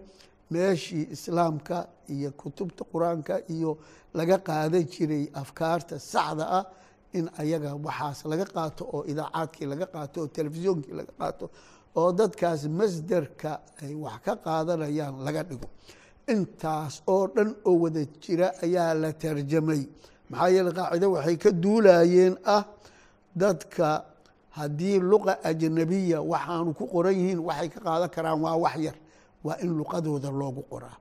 meeshii 0.53 1.05
islaamka 1.17 1.77
iyo 2.15 2.31
kutubta 2.41 2.83
qur'aanka 2.93 3.35
iyo 3.55 3.71
laga 4.19 4.37
qaadan 4.49 4.85
jiray 4.93 5.25
afkaarta 5.43 5.95
saxda 6.13 6.45
ah 6.59 6.65
in 7.19 7.27
ayaga 7.43 7.71
waxaas 7.87 8.19
laga 8.33 8.47
qaato 8.57 8.83
oo 8.95 9.01
idaacaadkii 9.13 9.67
laga 9.73 9.87
qaato 9.95 10.17
oo 10.23 10.29
telefisyonkii 10.37 10.95
laga 11.01 11.13
qaato 11.21 11.45
oo 12.01 12.11
dadkaas 12.21 12.63
masderka 12.79 13.51
ay 13.83 13.93
wax 14.05 14.19
ka 14.27 14.33
qaadanayaan 14.47 15.15
laga 15.27 15.43
dhigo. 15.49 15.69
Intaas 16.35 16.95
oo 17.15 17.25
dhan 17.35 17.51
oo 17.69 17.75
wada 17.83 18.03
jira 18.23 18.49
ayaa 18.65 18.93
la 19.03 19.11
tarjamay 19.23 19.83
maxaa 20.35 20.51
yeele 20.55 20.71
qaacido 20.79 21.07
waxay 21.17 21.37
ka 21.43 21.51
duulayeen 21.63 22.35
ah 22.57 22.63
dadka 23.43 24.05
haddii 24.59 24.99
luqa 25.11 25.33
ajnabiya 25.51 26.19
waxaanu 26.33 26.75
ku 26.79 26.85
qoran 26.93 27.15
yihiin 27.21 27.41
waxay 27.49 27.69
ka 27.75 27.81
qaadan 27.87 28.11
karaan 28.15 28.39
waa 28.45 28.57
wax 28.65 28.77
yar 28.87 28.97
waa 29.47 29.57
in 29.65 29.71
luqadooda 29.79 30.31
loogu 30.31 30.63
qoraa. 30.71 30.97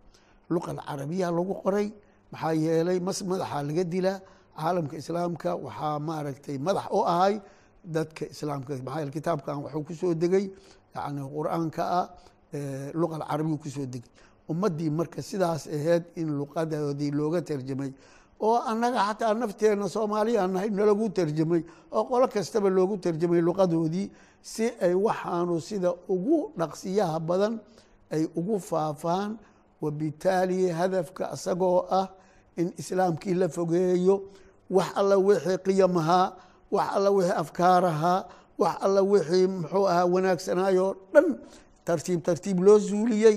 Luqa 0.50 0.72
alcarabiya 0.72 1.28
lagu 1.32 1.54
qoray 1.64 1.88
maxaa 2.32 2.54
yeelay 2.54 3.00
mas 3.00 3.20
madaxaa 3.30 3.64
laga 3.68 3.84
dilaa 3.94 4.20
caalamka 4.58 4.96
islaamka 5.02 5.50
waxaa 5.66 6.00
maaragtay 6.08 6.58
madax 6.58 6.86
u 6.92 7.00
ahay 7.14 7.36
dadka 7.96 8.24
islaamka 8.34 8.72
maxaa 8.86 9.00
yeele 9.02 9.12
kitaabkan 9.18 9.58
waxuu 9.66 9.84
ku 9.88 9.94
soo 9.94 10.14
degay 10.14 10.46
yani 10.96 11.22
qur'aanka 11.36 11.82
ah 12.00 12.06
luqa 13.00 13.16
alcarabiya 13.22 13.58
ku 13.64 13.70
soo 13.70 13.86
degay. 13.94 14.10
Ummaddii 14.52 14.90
marka 14.90 15.22
sidaas 15.22 15.68
aheyd 15.68 16.04
in 16.20 16.28
luqadoodii 16.40 17.12
looga 17.20 17.40
tarjamay 17.42 17.92
oo 18.40 18.58
annaga 18.72 19.00
xataa 19.08 19.34
nafteena 19.34 19.90
soomaaliya 19.90 20.48
nahay 20.48 20.70
nalagu 20.70 21.10
tarjamay 21.10 21.62
oo 21.92 22.04
qolo 22.10 22.28
kastaba 22.28 22.70
loogu 22.70 22.98
tarjamay 22.98 23.42
luqadoodii 23.42 24.08
si 24.42 24.66
ay 24.86 24.94
waxaanu 25.06 25.62
sida 25.62 25.90
ugu 26.14 26.38
dhaqsiyaha 26.60 27.20
badan 27.20 27.54
ay 28.12 28.24
ugu 28.40 28.60
faafaan 28.60 29.32
wabitaali 29.82 30.70
hadafka 30.70 31.24
isagoo 31.36 31.80
ah 32.00 32.08
in 32.58 32.68
islaamkii 32.78 33.34
la 33.42 33.48
fogeeyo 33.50 34.16
wax 34.70 34.90
alla 35.00 35.18
wixii 35.18 35.58
qiyamahaa 35.66 36.28
wax 36.72 36.88
alla 36.96 37.10
wixii 37.12 37.36
afkaarahaa 37.44 38.20
wax 38.62 38.76
alla 38.86 39.02
wixii 39.02 39.48
muxuu 39.48 39.86
ahaa 39.92 40.06
wanaagsanayoo 40.14 40.92
dhan 41.14 41.28
tartiib 41.86 42.22
tartiib 42.28 42.60
loo 42.66 42.80
suuliyey 42.80 43.36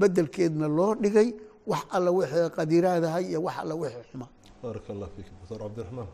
bedelkeedna 0.00 0.66
loo 0.68 0.94
dhigay 0.94 1.28
wax 1.66 1.82
alla 1.96 2.10
wixii 2.18 2.50
qadiraadahay 2.56 3.24
iyo 3.30 3.40
wax 3.46 3.56
alla 3.62 3.74
wixii 3.74 4.04
xumaa 4.10 4.28
baaraka 4.62 4.88
allah 4.94 5.08
fiik 5.16 5.28
doctor 5.40 5.58
cabdiraxmaan 5.64 6.08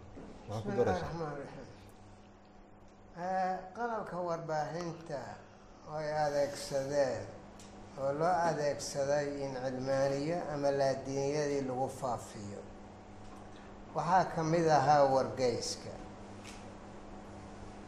maxaa 0.48 0.62
ku 0.62 0.68
bismi 0.68 0.82
illahi 0.82 0.84
daraysa 0.84 1.04
raxmaan 1.06 1.34
raxiim 1.40 1.68
qalabka 3.76 4.16
warbaahinta 4.28 5.20
oy 5.96 6.06
adeegsadeen 6.26 7.22
oo 8.02 8.10
loo 8.20 8.34
adeegsaday 8.50 9.26
in 9.44 9.52
cilmaaniyo 9.64 10.38
ama 10.52 10.68
laadiiniyadii 10.80 11.62
lagu 11.68 11.88
faafiyo 12.00 12.60
waxaa 13.96 14.24
ka 14.34 14.40
mid 14.52 14.66
ahaa 14.78 15.04
wargeyska. 15.14 15.92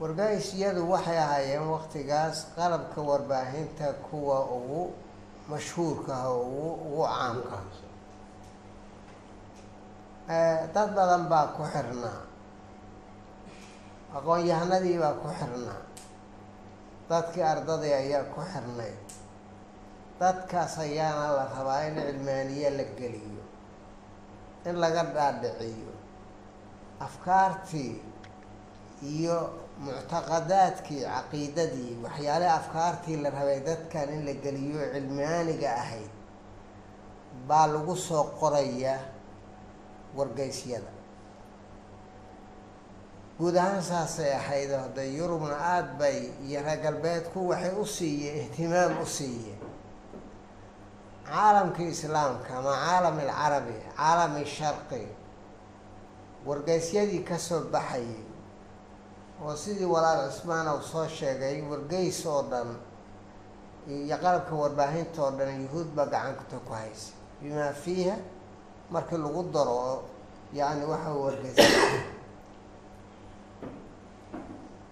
Wargeysyadu 0.00 0.80
waxay 0.92 1.18
ahaayeen 1.24 1.66
waqtigaas 1.74 2.36
qalabka 2.56 3.00
warbaahinta 3.10 3.86
kuwa 4.06 4.38
ugu 4.56 4.82
mashhuurka 5.50 6.12
ah 6.22 6.28
oo 6.28 6.42
ugu 6.46 6.68
ugu 6.86 7.02
caamka 7.14 7.56
ah 7.58 7.64
dad 10.74 10.88
badan 10.96 11.24
baa 11.30 11.46
ku 11.56 11.62
xirnaa 11.72 12.20
aqoon-yahanadii 14.16 14.98
baa 15.02 15.14
ku 15.22 15.28
xirnaa 15.38 15.80
dadkii 17.10 17.42
ardadii 17.52 17.94
ayaa 18.02 18.24
ku 18.34 18.40
xirnayd 18.52 19.06
dadkaas 20.20 20.74
ayaana 20.86 21.26
la 21.36 21.44
rabaa 21.56 21.82
in 21.88 21.94
cilmaaniye 22.06 22.70
la 22.78 22.84
geliyo 22.98 23.44
in 24.68 24.74
laga 24.82 25.02
dhaadhiciyo 25.14 25.94
afkaartii 27.06 27.92
iyo 29.14 29.38
muctaqadaadkii 29.84 31.02
caqiidadii 31.14 31.92
waxyaale 32.04 32.48
afkaartii 32.58 33.16
la 33.22 33.30
rabay 33.30 33.60
dadkan 33.68 34.08
in 34.16 34.22
la 34.28 34.34
geliyo 34.44 34.80
cilmaaniga 34.94 35.70
ahayd 35.82 36.10
baa 37.48 37.66
lagu 37.72 37.94
soo 38.08 38.24
qorayaa 38.40 38.98
wargeysyada. 40.16 40.90
Guud 43.38 43.56
ahaan 43.56 43.82
saasay 43.82 44.32
ahayd 44.32 44.70
de 44.94 45.02
yurubna 45.16 45.56
aada 45.56 45.92
bay 45.98 46.18
iyo 46.46 46.60
reer 46.66 46.80
galbeedku 46.84 47.48
waxay 47.50 47.72
u 47.80 47.84
siiyeen 47.86 48.36
ihtimaam 48.42 48.94
u 49.02 49.06
siiyeen. 49.06 49.60
Caalamkii 51.26 51.88
islaamka 51.94 52.50
ama 52.58 52.72
caalam 52.84 53.16
alcarabi 53.18 53.74
caalami 53.96 54.44
sharqi 54.46 55.02
wargeysyadii 56.46 57.24
ka 57.28 57.36
soo 57.38 57.60
baxayay 57.72 58.24
oo 59.44 59.54
sidii 59.56 59.84
walaal 59.94 60.30
cusmaan 60.30 60.68
uu 60.74 60.82
soo 60.82 61.06
sheegay 61.08 61.60
wargeys 61.70 62.24
oo 62.26 62.42
dhan 62.50 62.70
iyo 63.88 64.16
qalabka 64.22 64.54
warbaahinta 64.62 65.18
oo 65.24 65.30
dhan 65.38 65.60
yuhuud 65.62 65.88
baa 65.96 66.06
gacanta 66.06 66.56
ku 66.66 66.72
haysa. 66.72 67.12
Bimaa 67.42 67.72
fiiha 67.72 68.16
markii 68.92 69.18
lagu 69.24 69.42
daro 69.54 70.02
yacni 70.58 70.84
waxa 70.92 71.10
wargeysa 71.22 71.62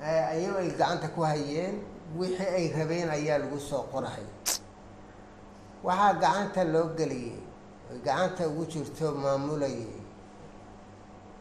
ayago 0.05 0.59
ay 0.59 0.71
gacanta 0.79 1.09
ku 1.15 1.21
hayeen 1.31 1.75
wixii 2.19 2.51
ay 2.59 2.67
rabeen 2.77 3.09
ayaa 3.17 3.39
lagu 3.43 3.59
soo 3.69 3.85
qorahay 3.93 4.27
waxaa 5.87 6.13
gacanta 6.23 6.63
loo 6.73 6.89
geliyey 6.99 7.39
gacanta 8.05 8.43
ugu 8.49 8.65
jirto 8.73 9.07
maamulayay. 9.23 9.87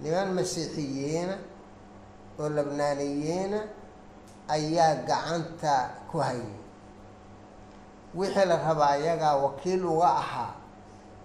Niman 0.01 0.29
masiixiyiina 0.37 1.35
oo 2.39 2.49
labnaaniyiina 2.55 3.59
ayaa 4.55 4.95
gacanta 5.09 5.73
ku 6.11 6.17
hayay. 6.27 6.53
Wixii 8.17 8.45
la 8.49 8.57
rabaa 8.65 8.91
ayagaa 8.97 9.35
wakiil 9.43 9.83
uga 9.85 10.09
ahaa 10.21 10.53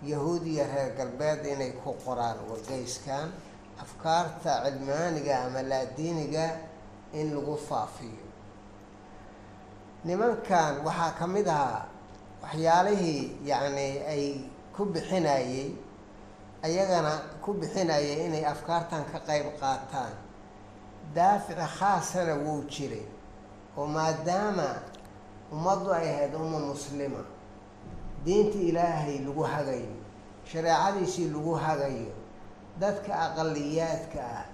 yahuud 0.02 0.46
iyo 0.46 0.64
reer 0.74 0.90
galbeed 0.98 1.44
inay 1.46 1.72
ku 1.82 1.94
qoraan 2.04 2.38
wargeyskan 2.50 3.32
afkaarta 3.82 4.52
cilmaaniga 4.64 5.34
ama 5.46 5.62
laadiiniga 5.62 6.46
in 7.12 7.34
lagu 7.34 7.56
faafiyo. 7.68 8.26
Nimankan 10.04 10.84
waxaa 10.86 11.12
ka 11.18 11.26
mid 11.26 11.46
ahaa 11.48 11.86
waxyaalihii 12.42 13.42
yacni 13.50 13.88
ay 14.12 14.24
ku 14.74 14.84
bixinayey 14.86 15.74
ayagana 16.62 17.12
ku 17.42 17.50
bixinayay 17.60 18.26
inay 18.26 18.44
afkaartan 18.52 19.02
ka 19.12 19.18
qayb 19.28 19.46
qaataan. 19.60 20.14
Daafici 21.14 21.66
khaasana 21.78 22.34
wuu 22.44 22.62
jiray 22.72 23.06
oo 23.78 23.86
maadaama 23.86 24.68
ummaddu 25.52 25.90
ay 25.98 26.06
ahayd 26.14 26.34
umma 26.34 26.58
muslima 26.70 27.22
diinta 28.24 28.58
ilaahay 28.68 29.18
lagu 29.26 29.42
hagayo 29.52 29.92
shareecadiisii 30.50 31.28
lagu 31.34 31.54
hagayo 31.64 32.12
dadka 32.80 33.12
aqaliyaadka 33.26 34.20
ah 34.38 34.44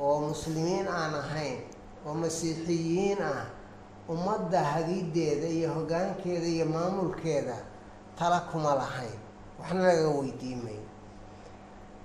oo 0.00 0.20
muslimiin 0.30 0.86
aan 0.88 1.14
ahayn 1.22 1.60
oo 2.06 2.14
masiixiyiin 2.22 3.20
ah 3.32 3.46
ummadda 4.12 4.60
hagiddeeda 4.72 5.46
iyo 5.56 5.68
hoggaankeeda 5.76 6.46
iyo 6.54 6.66
maamulkeeda 6.74 7.56
tala 8.18 8.40
kuma 8.50 8.74
lahayn. 8.74 9.18
Waxna 9.60 9.82
laga 9.88 10.08
weydiimay. 10.18 10.80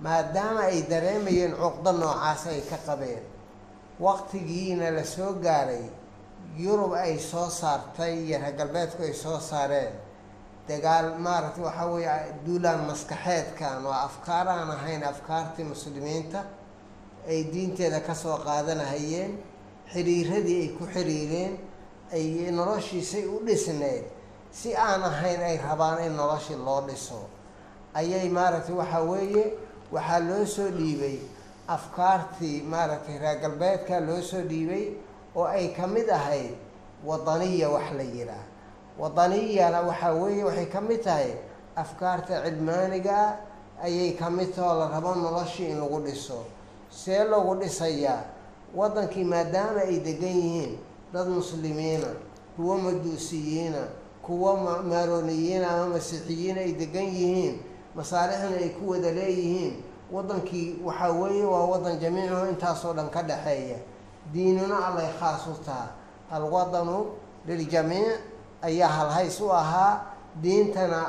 Maadaama 0.04 0.60
ay 0.70 0.82
dareemayeen 0.90 1.52
cuqdo 1.60 1.90
noocaas 2.00 2.42
ay 2.52 2.60
ka 2.70 2.76
qabeen 2.86 3.22
waqtigiina 4.00 4.90
la 4.96 5.04
soo 5.04 5.32
gaaray 5.44 5.84
yurub 6.58 6.92
ay 7.04 7.14
soo 7.18 7.48
saartay 7.60 8.14
iyo 8.26 8.38
reer 8.42 8.54
galbeedku 8.58 9.02
ay 9.02 9.14
soo 9.14 9.38
saareen 9.40 9.94
dagaal 10.68 11.06
maaragtay 11.24 11.64
waxaa 11.68 11.86
weeye 11.92 12.16
duulaan 12.46 12.80
maskaxeedkan 12.90 13.84
waa 13.88 14.02
afkaar 14.08 14.46
aan 14.48 14.70
ahayn 14.76 15.02
afkaartii 15.12 15.64
muslimiinta 15.72 16.40
ay 17.28 17.40
diinteeda 17.52 18.00
ka 18.06 18.14
soo 18.14 18.36
qaadanahayeen 18.46 19.32
xiriiradii 19.92 20.60
ay 20.64 20.68
ku 20.78 20.84
xiriireen 20.94 21.52
ay 22.16 22.24
noloshiisay 22.58 23.24
u 23.26 23.36
dhisneed. 23.46 24.04
Si 24.58 24.70
aan 24.76 25.02
ahayn 25.02 25.40
ay 25.42 25.56
rabaan 25.66 25.98
in 26.06 26.12
noloshii 26.16 26.56
loo 26.66 26.80
dhiso. 26.88 27.20
Ayay 27.94 28.28
maaragtay 28.28 28.74
waxaa 28.80 29.02
weeye 29.10 29.44
waxaa 29.92 30.20
loo 30.28 30.44
soo 30.46 30.68
dhiibay 30.78 31.16
afkaartii 31.76 32.62
maaragtay 32.72 33.18
reer 33.22 33.38
galbeedka 33.42 34.00
loo 34.08 34.20
soo 34.30 34.42
dhiibay 34.50 34.84
oo 35.36 35.44
ay 35.44 35.68
ka 35.76 35.86
mid 35.86 36.08
ahayd 36.08 36.54
wadaniya 37.04 37.68
wax 37.74 37.88
la 37.98 38.02
yihaah 38.02 38.44
wadaniyana 38.98 39.80
waxaa 39.80 40.12
weeye 40.12 40.44
waxay 40.44 40.66
ka 40.66 40.80
mid 40.80 41.02
tahay 41.02 41.30
afkaarta 41.76 42.42
cilmaaniga 42.44 43.36
ayay 43.82 44.12
ka 44.14 44.30
mid 44.30 44.54
tahoo 44.54 44.78
la 44.78 44.88
rabo 44.88 45.14
noloshii 45.14 45.70
in 45.70 45.80
lagu 45.80 46.00
dhiso. 46.00 46.44
See 46.90 47.18
lagu 47.24 47.54
dhisayaa 47.58 48.22
waddankii 48.74 49.24
maadaama 49.24 49.80
ay 49.82 49.98
degan 50.00 50.30
yihiin 50.36 50.78
dad 51.12 51.28
muslimiina 51.28 52.06
kuwo 52.56 52.78
majuusiyiina 52.78 53.82
kuwo 54.22 54.56
maarooniyiina 54.90 55.70
ama 55.70 55.86
masiixiyiin 55.98 56.58
ay 56.58 56.72
degan 56.72 57.04
yihiin 57.04 57.60
masaalixna 57.94 58.56
ay 58.62 58.68
ku 58.78 58.90
wada 58.90 59.10
leeyihiin 59.12 59.82
waddankii 60.12 60.78
waxaa 60.84 61.12
weeye 61.12 61.44
waa 61.44 61.66
waddan 61.66 61.98
jamiicuhu 61.98 62.46
intaasoo 62.46 62.92
dhan 62.94 63.10
ka 63.10 63.22
dhexeeya 63.22 63.78
diinuna 64.32 64.86
allay 64.86 65.10
khaas 65.20 65.46
u 65.46 65.54
taha 65.66 65.88
alwadanu 66.30 67.06
liljamiic 67.46 68.20
ayaa 68.68 68.88
halhays 68.98 69.40
u 69.40 69.48
ahaa 69.52 69.92
diintana 70.42 71.00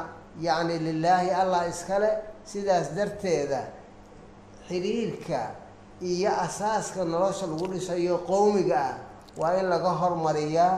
yacni 0.42 0.76
lilaahi 0.88 1.30
allah 1.42 1.62
iskale 1.74 2.10
sidaas 2.52 2.88
darteeda 2.98 3.62
xiriirka 4.68 5.42
iyo 6.02 6.32
asaaska 6.46 7.02
nolosha 7.06 7.46
lagu 7.48 7.68
dhisayo 7.74 8.18
qowmiga 8.28 8.76
ah 8.90 8.96
waa 9.38 9.54
in 9.60 9.66
laga 9.74 9.90
hormariyaa 10.02 10.74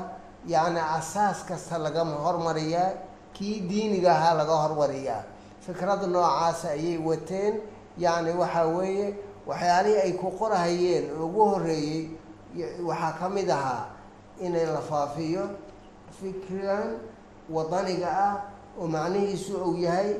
yacni 0.53 0.79
asaas 0.97 1.39
kasta 1.47 1.77
laga 1.85 2.03
hormariyaa 2.25 2.91
kii 3.35 3.61
diiniga 3.69 4.11
ahaa 4.17 4.33
laga 4.33 4.55
hormariyaa. 4.63 5.23
Fikrada 5.65 6.07
noocaasa 6.07 6.67
ayay 6.77 6.97
wateen 6.97 7.53
yacni 7.97 8.31
waxaa 8.41 8.65
weeye 8.75 9.07
waxyaalihii 9.49 10.01
ay 10.05 10.13
ku 10.21 10.27
qorahayeen. 10.39 11.05
Ugu 11.25 11.41
horreeyey 11.51 12.01
waxaa 12.89 13.13
ka 13.19 13.29
mid 13.29 13.49
ahaa 13.49 13.85
inay 14.45 14.65
la 14.65 14.81
faafiyo 14.89 15.43
fikrigan 16.11 16.97
wadaniga 17.49 18.07
ah 18.09 18.35
oo 18.79 18.87
macnihiisu 18.87 19.53
uu 19.57 19.77
yahay 19.77 20.15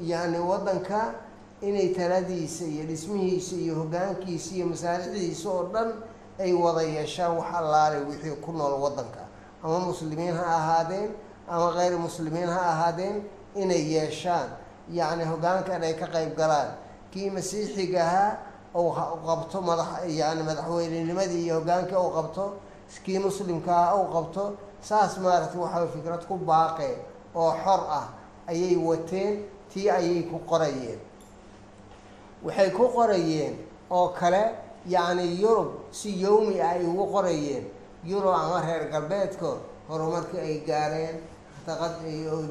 yacni 0.00 0.38
waddanka 0.38 1.14
inay 1.62 1.88
taladiisa 1.94 2.64
iyo 2.64 2.84
dhismihiisa 2.86 3.56
iyo 3.56 3.74
hoggaankiisa 3.74 4.54
iyo 4.54 4.66
masaalixdiisa 4.66 5.48
oo 5.50 5.64
dhan 5.72 5.88
ay 6.40 6.52
wada 6.52 6.82
yeeshaan 6.82 7.36
wax 7.38 7.50
allaale 7.54 7.98
wixii 8.08 8.36
ku 8.44 8.52
nool 8.52 8.74
waddanka 8.82 9.22
ama 9.62 9.78
muslimiin 9.80 10.34
ha 10.34 10.44
ahaadeen 10.56 11.10
ama 11.48 11.72
keyr 11.76 11.94
muslimiin 11.98 12.48
ha 12.48 12.60
ahaadeen 12.72 13.22
inay 13.54 13.82
yeeshaan. 13.94 14.48
Yacni 14.90 15.24
hoggaankan 15.24 15.82
ay 15.82 15.94
ka 15.94 16.06
qayb 16.06 16.34
galaan. 16.36 16.70
Kii 17.12 17.30
masiixiga 17.30 18.00
ahaa 18.02 18.38
ou 18.74 18.90
qabto 19.26 19.60
madax 19.60 20.02
yani 20.08 20.42
madaxweynenimadii 20.42 21.44
iyo 21.46 21.54
hoggaankii 21.60 21.94
ou 21.96 22.10
qabto 22.10 22.44
kii 23.04 23.18
muslimka 23.18 23.70
ahaa 23.72 23.94
ou 23.94 24.04
qabto 24.14 24.56
saas 24.88 25.12
maaragtay 25.24 25.60
waxaa 25.64 25.86
fikrad 25.94 26.22
ku 26.28 26.34
baaqe 26.50 26.88
oo 27.40 27.52
xor 27.64 27.80
ah 28.00 28.06
ayay 28.50 28.76
wateen 28.88 29.34
tii 29.72 29.88
ayay 29.98 30.22
ku 30.30 30.36
qorayeen. 30.50 30.98
Waxay 32.44 32.70
ku 32.76 32.84
qorayeen 32.96 33.54
oo 33.90 34.08
kale 34.18 34.42
yacni 34.94 35.26
yurub 35.42 35.70
si 35.98 36.10
yowmi 36.22 36.60
ah 36.60 36.72
ay 36.74 36.84
ugu 36.90 37.04
qorayeen. 37.14 37.64
Yurub 38.04 38.34
ama 38.34 38.58
reer 38.66 38.84
galbeedka 38.92 39.50
horumarkii 39.88 40.40
ay 40.48 40.56
gaareen 40.68 41.16
taqad 41.66 41.94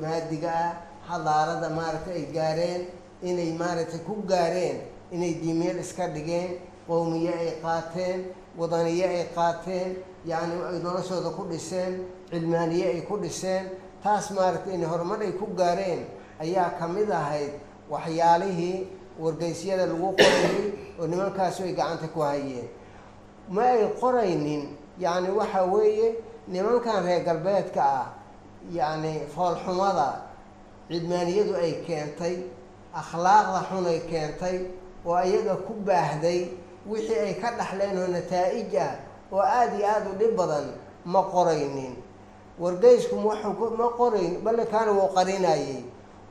maadiga 0.04 0.52
ah 0.66 0.74
xadaarada 1.10 1.70
maaragtay 1.78 2.16
ay 2.20 2.26
gaareen 2.38 2.82
inay 3.30 3.52
maaragtay 3.62 4.00
ku 4.08 4.14
gaareen 4.32 4.78
inay 5.12 5.34
diimiyad 5.42 5.78
iska 5.84 6.08
dhigeen 6.16 6.52
qowmiye 6.92 7.32
ay 7.44 7.52
qaateen 7.64 8.20
wadaniye 8.60 9.06
ay 9.16 9.24
qaateen 9.38 9.90
yacni 10.30 10.56
ay 10.70 10.78
noloshooda 10.86 11.30
ku 11.38 11.44
dhiseen 11.52 11.94
cilmaaniye 12.30 12.86
ay 12.94 13.02
ku 13.08 13.16
dhiseen 13.24 13.66
taas 14.04 14.26
maaragtay 14.36 14.74
inay 14.76 14.90
horumar 14.92 15.20
ay 15.28 15.32
ku 15.40 15.46
gaareen 15.60 16.02
ayaa 16.44 16.70
ka 16.80 16.86
mid 16.96 17.08
ahayd 17.22 17.54
waxyaalihii 17.94 18.78
wargeysyada 19.24 19.86
lagu 19.92 20.10
qorayay 20.20 20.66
oo 21.00 21.06
nimankaasu 21.12 21.60
ay 21.68 21.74
gacanta 21.80 22.08
ku 22.14 22.20
hayeen. 22.30 22.68
Ma 23.56 23.64
ay 23.74 23.82
qoraynin 24.02 24.64
yacni 25.04 25.30
waxa 25.40 25.62
weeye 25.74 26.08
nimankan 26.52 27.04
reer 27.06 27.22
galbeedka 27.28 27.82
ah 28.00 28.08
yacni 28.78 29.14
foolxumada 29.36 30.10
cilmaaniyadu 30.90 31.54
ay 31.64 31.72
keentay 31.88 32.36
akhlaaqda 33.02 33.60
xun 33.70 33.86
ay 33.94 34.00
keentay 34.12 34.58
oo 35.06 35.16
ayaga 35.24 35.56
ku 35.66 35.74
baahday 35.88 36.40
wixii 36.90 37.20
ay 37.20 37.34
ka 37.42 37.50
dhaxleen 37.58 37.98
oo 37.98 38.08
nataa-ij 38.08 38.74
ah 38.78 38.96
oo 39.32 39.40
aada 39.42 39.76
iyo 39.78 39.88
aada 39.88 40.10
u 40.10 40.16
dhib 40.20 40.36
badan 40.36 40.66
ma 41.06 41.22
qoraynin. 41.24 41.96
Wargeysku 42.60 43.16
waxu 43.28 43.50
ma 43.78 43.88
qorayn 43.98 44.42
balle 44.44 44.66
kaana 44.66 44.92
wuu 44.92 45.10
qarinayay 45.16 45.84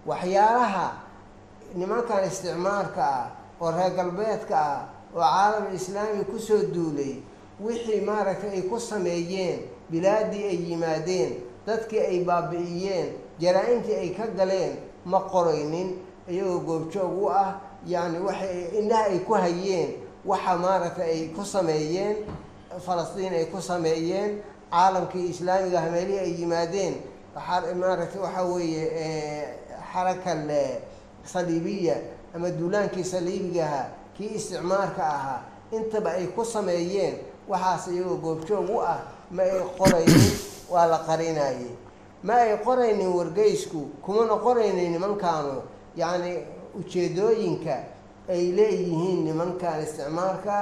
waxyaalaha 0.06 0.86
nimankan 1.74 2.24
isticmaarka 2.26 3.02
ah 3.04 3.26
oo 3.60 3.70
reer 3.70 3.90
galbeedka 3.96 4.56
ah 4.56 4.80
oo 5.14 5.20
caalam 5.20 5.74
islaami 5.74 6.24
ku 6.30 6.38
soo 6.38 6.62
duulay 6.74 7.22
wixii 7.60 8.00
maaragtay 8.00 8.50
ay 8.58 8.62
ku 8.70 8.78
sameeyeen 8.80 9.58
bilaadii 9.90 10.44
ay 10.50 10.58
yimaadeen 10.70 11.32
dadkii 11.66 12.00
ay 12.10 12.18
baabi'iyeen 12.24 13.08
jaraa-intii 13.40 13.96
ay 14.02 14.10
ka 14.18 14.26
galeen 14.38 14.76
ma 15.04 15.20
qoraynin. 15.32 15.98
Iyagoo 16.30 16.60
goobjoog 16.66 17.22
u 17.22 17.26
ah 17.30 17.58
yacni 17.86 18.18
waxay 18.22 18.78
indhaha 18.78 19.04
ay 19.10 19.18
ku 19.26 19.34
hayeen 19.34 19.90
waxa 20.24 20.56
maaragtay 20.56 21.10
ay 21.10 21.28
ku 21.36 21.44
sameeyeen 21.44 22.16
falastiin 22.86 23.32
ay 23.34 23.44
ku 23.46 23.60
sameeyeen 23.62 24.42
caalamkii 24.70 25.28
islaamiga 25.30 25.80
hameelihii 25.80 26.18
ay 26.18 26.32
yimaadeen. 26.40 26.94
Maaragtay 27.80 28.20
waxaa 28.22 28.44
weeye 28.44 28.84
xarakal 29.92 30.50
saliibiya 31.24 31.96
ama 32.34 32.50
duulaankii 32.50 33.04
saliibigaha 33.04 33.86
kii 34.16 34.34
isticmaarka 34.34 35.02
ahaa 35.06 35.40
intaba 35.72 36.10
ay 36.12 36.26
ku 36.26 36.44
sameeyeen 36.44 37.14
waxaas 37.48 37.88
iyagoo 37.88 38.16
goobjoog 38.16 38.70
u 38.70 38.80
ah 38.82 39.00
ma 39.30 39.42
ay 39.42 39.60
qoraynin 39.78 40.30
waa 40.70 40.86
la 40.86 40.98
qarinayay 40.98 41.66
ma 42.22 42.34
ay 42.34 42.56
qoraynin 42.64 43.08
wargeysku 43.08 43.80
kumana 44.02 44.36
qoraynin 44.36 44.92
nimankaanu 44.92 45.62
yacni 45.96 46.38
ujeedooyinka 46.78 47.76
ay 48.34 48.44
leeyihiin 48.58 49.20
nimankan 49.26 49.82
isticmaalka 49.86 50.56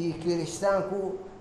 iyo 0.00 0.14
kiristaanku 0.22 0.98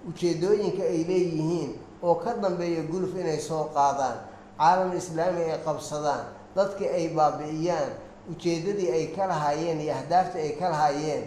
ujeedooyinka 0.10 0.84
ay 0.94 1.00
leeyihiin 1.10 1.72
oo 2.08 2.16
ka 2.24 2.32
dambeeya 2.44 2.82
guluf 2.92 3.14
inay 3.22 3.40
soo 3.50 3.64
qaadaan 3.76 4.18
caalam 4.60 4.92
islaami 5.00 5.42
ay 5.52 5.60
qabsadaan 5.68 6.24
dadkii 6.56 6.90
ay 6.98 7.06
baabi'iyaan 7.18 7.90
ujeeddadii 8.32 8.90
ay 8.98 9.06
ka 9.16 9.24
lahaayeen 9.32 9.80
iyo 9.86 9.94
ahdaaftii 10.00 10.42
ay 10.48 10.52
ka 10.60 10.68
lahaayeen 10.74 11.24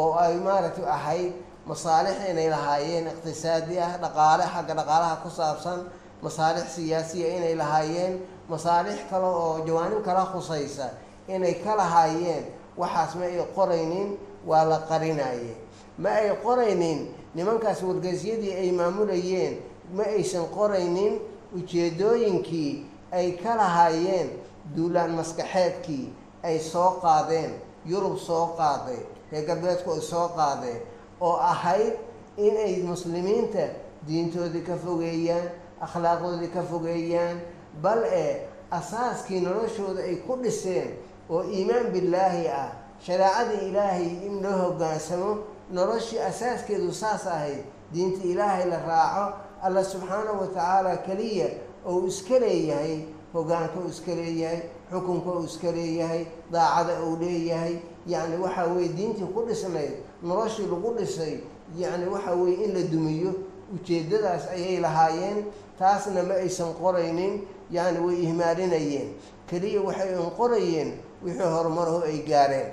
oo 0.00 0.12
ay 0.24 0.34
maaragtay 0.46 0.86
ahayd 0.96 1.32
masaalix 1.70 2.16
inay 2.30 2.48
lahaayeen 2.54 3.06
iqtisaadi 3.12 3.74
ah 3.86 3.92
dhaqaale 4.02 4.44
xagga 4.54 4.74
dhaqaalaha 4.80 5.16
ku 5.22 5.30
saabsan 5.38 5.80
masaalix 6.24 6.66
siyaasiya 6.76 7.28
inay 7.36 7.54
lahaayeen 7.62 8.14
masaalix 8.52 8.98
kale 9.10 9.26
oo 9.26 9.52
jawaanib 9.66 10.00
kala 10.06 10.22
khusaysa 10.32 10.86
inay 11.34 11.54
ka 11.64 11.72
lahaayeen 11.80 12.44
waxaas 12.80 13.14
ma 13.18 13.24
ay 13.24 13.38
qoraynin? 13.56 14.08
Waa 14.46 14.64
la 14.64 14.78
qarinaye 14.88 15.52
ma 15.98 16.10
ay 16.20 16.28
qoraynin? 16.44 17.00
Nimankaas 17.34 17.82
wargeysyadii 17.82 18.54
ay 18.62 18.70
maamulayeen 18.72 19.54
ma 19.96 20.02
aysan 20.16 20.46
qoraynin? 20.56 21.14
Ujeedooyinkii 21.56 22.86
ay 23.12 23.32
ka 23.42 23.56
lahaayeen 23.56 24.28
duulaan 24.76 25.10
maskaxeedkii 25.18 26.12
ay 26.42 26.58
soo 26.60 26.90
qaadeen 27.02 27.52
yurub 27.86 28.16
soo 28.18 28.46
qaaday 28.58 28.98
reer 29.32 29.44
galbeedku 29.48 29.90
ay 29.92 30.00
soo 30.00 30.28
qaadeen 30.36 30.80
oo 31.20 31.36
ahayd 31.52 31.94
in 32.36 32.56
ay 32.56 32.82
muslimiinta 32.82 33.64
diintoodii 34.06 34.62
ka 34.68 34.76
fogeeyaan 34.84 35.48
akhlaaqdoodii 35.80 36.48
ka 36.54 36.62
fogeeyaan 36.70 37.40
bal 37.82 38.02
ee 38.04 38.46
asaaskii 38.70 39.40
noloshooda 39.40 40.02
ay 40.02 40.16
ku 40.26 40.36
dhiseen 40.42 40.88
oo 41.30 41.42
iimaan 41.44 41.86
billaahi 41.92 42.48
ah. 42.48 42.72
Shareecadii 43.06 43.68
ilaahay 43.68 44.06
in 44.26 44.42
loo 44.42 44.56
hoggaansamo 44.62 45.38
noloshii 45.70 46.18
asaaskeedu 46.18 46.92
saas 46.92 47.26
ahayd. 47.26 47.64
Diinta 47.92 48.22
ilaahay 48.24 48.68
la 48.70 48.78
raaco 48.86 49.36
alla 49.62 49.84
subxaanahu 49.84 50.40
wa 50.40 50.46
tacaala 50.46 50.96
keliya 51.06 51.48
ou 51.86 52.06
iska 52.06 52.38
leeyahay 52.38 53.00
hoggaanka 53.32 53.80
uu 53.80 53.88
iska 53.88 54.14
leeyahay 54.14 54.60
xukunka 54.90 55.30
uu 55.32 55.44
iska 55.44 55.72
leeyahay 55.72 56.24
daacada 56.52 57.00
uu 57.02 57.16
leeyahay. 57.16 57.76
Yacni 58.06 58.36
waxa 58.36 58.64
weye 58.64 58.88
diintii 58.88 59.32
ku 59.34 59.42
dhisnayd 59.48 59.92
noloshii 60.22 60.66
lagu 60.66 60.94
dhisay 60.98 61.34
yacni 61.78 62.06
waxa 62.08 62.32
weye 62.34 62.64
in 62.64 62.74
la 62.74 62.82
dumiyo 62.92 63.32
ujeeddadaas 63.74 64.48
ayay 64.52 64.80
lahaayeen. 64.80 65.44
Taasna 65.78 66.22
ma 66.22 66.34
aysan 66.34 66.74
qoraynin 66.74 67.40
yacni 67.70 68.00
way 68.06 68.16
ihmaalinayeen. 68.28 69.08
Keliya 69.48 69.80
waxay 69.80 70.14
un 70.14 70.30
qorayeen 70.38 70.90
wixii 71.24 71.50
horumarho 71.54 71.98
ay 72.08 72.18
gaareen 72.28 72.70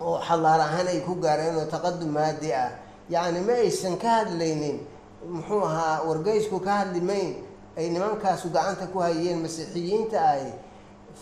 oo 0.00 0.18
xallaar 0.26 0.60
ahaan 0.60 0.86
ay 0.92 1.00
ku 1.06 1.14
gaareen 1.24 1.56
oo 1.56 1.66
taqadum 1.66 2.10
maadi 2.16 2.52
ah. 2.52 2.70
Yacni 3.10 3.40
ma 3.40 3.52
aysan 3.52 3.96
ka 4.02 4.08
hadlaynin 4.24 4.78
muxuu 5.34 5.64
ahaa 5.64 6.02
wargeysku 6.08 6.60
ka 6.64 6.72
hadlimayn 6.80 7.30
ay 7.76 7.86
nimankaasu 7.90 8.48
gacanta 8.54 8.86
ku 8.92 8.98
hayeen 9.04 9.38
masiixiyiinta 9.42 10.18
ahi 10.32 10.52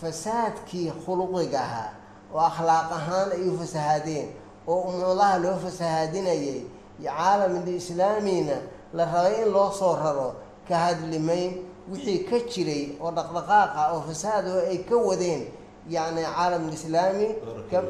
fasaadkii 0.01 0.91
khuluqiga 1.05 1.59
ahaa 1.59 1.89
oo 2.33 2.39
akhlaaq 2.49 2.89
ahaan 2.99 3.29
ay 3.35 3.43
u 3.49 3.57
fasahaadeen 3.59 4.27
oo 4.67 4.79
umudaha 4.89 5.37
loo 5.43 5.57
fasahaadinayay. 5.65 6.61
Caalamul 7.03 7.67
islaamina 7.67 8.57
la 8.93 9.05
rabay 9.05 9.41
in 9.43 9.49
loo 9.53 9.71
soo 9.79 9.95
raro 9.95 10.35
ka 10.67 10.75
hadlimayn 10.85 11.51
wixii 11.91 12.19
ka 12.29 12.37
jiray 12.51 12.83
oo 13.01 13.11
dhaqdhaqaaqa 13.11 13.81
oo 13.93 14.01
fasaadaho 14.07 14.59
ay 14.71 14.77
ka 14.89 14.95
wadeen 14.95 15.41
yacni 15.89 16.21
caalamul 16.23 16.73
islaami 16.73 17.27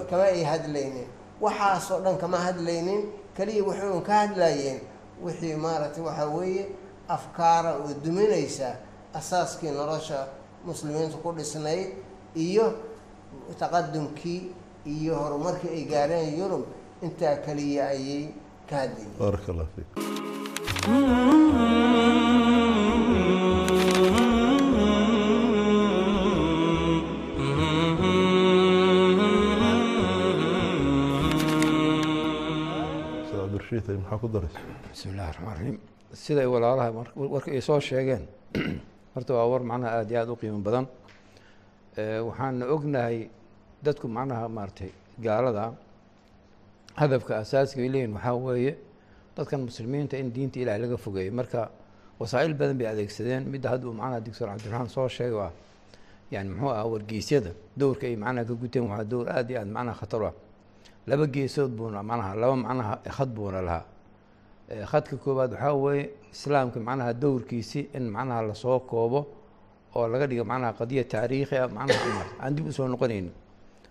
kama 0.09 0.23
ay 0.23 0.43
hadlaynin. 0.43 1.07
Waxaasoo 1.41 1.99
dhan 2.03 2.17
kama 2.17 2.37
hadlaynin 2.37 3.01
keliya 3.37 3.63
waxay 3.63 3.89
un 3.89 4.01
ka 4.03 4.13
hadlayeen. 4.27 4.79
Wixii 5.23 5.55
maaragtay 5.55 6.03
waxaa 6.03 6.25
weeye 6.35 6.65
afkaara 7.07 7.71
oo 7.77 7.93
duminaysa 8.03 8.75
asaaskii 9.13 9.71
nolosha 9.71 10.27
muslimiinta 10.65 11.17
ku 11.23 11.31
dhisnayd 11.37 11.87
iyo 12.35 12.73
taqadumkii 13.59 14.41
iyo 14.85 15.15
horumarkii 15.15 15.69
ay 15.69 15.83
gaareen 15.85 16.39
yurub 16.39 16.63
intaa 17.03 17.35
keliya 17.45 17.87
ayay 17.93 18.23
ka 18.69 18.75
hadlayeen 18.81 19.13
baarak 33.71 33.89
allah 33.89 33.89
fiik 33.89 33.89
ustaad 33.89 33.89
cabdirashiid 33.89 33.89
ay 33.89 33.97
maxaa 33.97 34.19
ku 34.21 34.27
daraysa 34.27 34.59
bismi 34.91 35.11
illahi 35.11 35.31
raxmaan 35.31 35.57
raxiim 35.57 35.77
siday 36.13 36.45
walaalaha 36.45 36.89
warka 37.15 37.51
ay 37.51 37.61
soo 37.61 37.79
sheegeen 37.79 38.27
horta 39.15 39.33
waa 39.33 39.47
war 39.47 39.63
macnaha 39.63 39.91
aada 39.97 40.11
iyo 40.11 40.19
aada 40.19 40.31
u 40.31 40.35
qiimo 40.35 40.59
badan. 40.59 40.87
Waxaana 42.27 42.65
ognahay 42.67 43.29
dadku 43.83 44.07
macnaha 44.07 44.47
maaragtay 44.47 44.91
gaalada 45.19 45.73
hadafka 46.95 47.39
asaasiga 47.39 47.81
ay 47.83 47.89
leeyihiin 47.89 48.13
waxaa 48.13 48.35
weeye 48.35 48.77
dadkan 49.35 49.61
muslimiinta 49.61 50.17
in 50.17 50.31
diinta 50.31 50.59
ilaah 50.59 50.77
laga 50.79 50.97
fogeeyo. 50.97 51.31
Marka 51.31 51.71
wasaa'il 52.19 52.53
badan 52.53 52.77
bay 52.77 52.87
adeegsadeen. 52.87 53.43
Midda 53.47 53.69
hadda 53.69 53.87
uu 53.87 53.93
macnaha 53.93 54.19
doctor 54.19 54.47
cabdiraxmaan 54.47 54.89
soo 54.89 55.07
sheegay 55.07 55.35
waa 55.35 55.51
yani 56.31 56.49
muxuu 56.49 56.69
ahaa 56.69 56.87
wargeysyada. 56.87 57.51
Dowrka 57.77 58.07
ay 58.07 58.15
macnaha 58.15 58.45
ka 58.45 58.53
guteen 58.53 58.83
waxaa 58.87 59.03
dowr 59.03 59.29
aada 59.29 59.49
iyo 59.51 59.59
aad 59.59 59.67
macnaha 59.67 59.99
khatar 59.99 60.23
ah 60.23 60.33
laba 61.07 61.25
geesood 61.27 61.71
buuna 61.77 62.03
macnaha 62.03 62.35
laba 62.41 62.55
macnaha 62.55 62.93
khad 63.15 63.29
buuna 63.35 63.61
lahaa. 63.61 63.85
Khadka 64.91 65.15
koowaad 65.23 65.51
waxaa 65.53 65.73
weeye 65.73 66.09
islaamka 66.31 66.79
macnaha 66.79 67.13
dowrkiisi 67.13 67.89
in 67.93 68.09
macnaha 68.15 68.41
la 68.47 68.53
soo 68.55 68.79
koobo 68.79 69.19
oo 69.95 70.07
laga 70.07 70.27
dhigo 70.27 70.45
macnaha 70.45 70.73
qadiya 70.79 71.03
taariikhi 71.03 71.55
ah 71.57 71.67
macnaha 71.67 71.99
maarata 72.07 72.35
aan 72.43 72.55
dib 72.55 72.67
u 72.67 72.71
soo 72.71 72.87
noqonaynin 72.87 73.31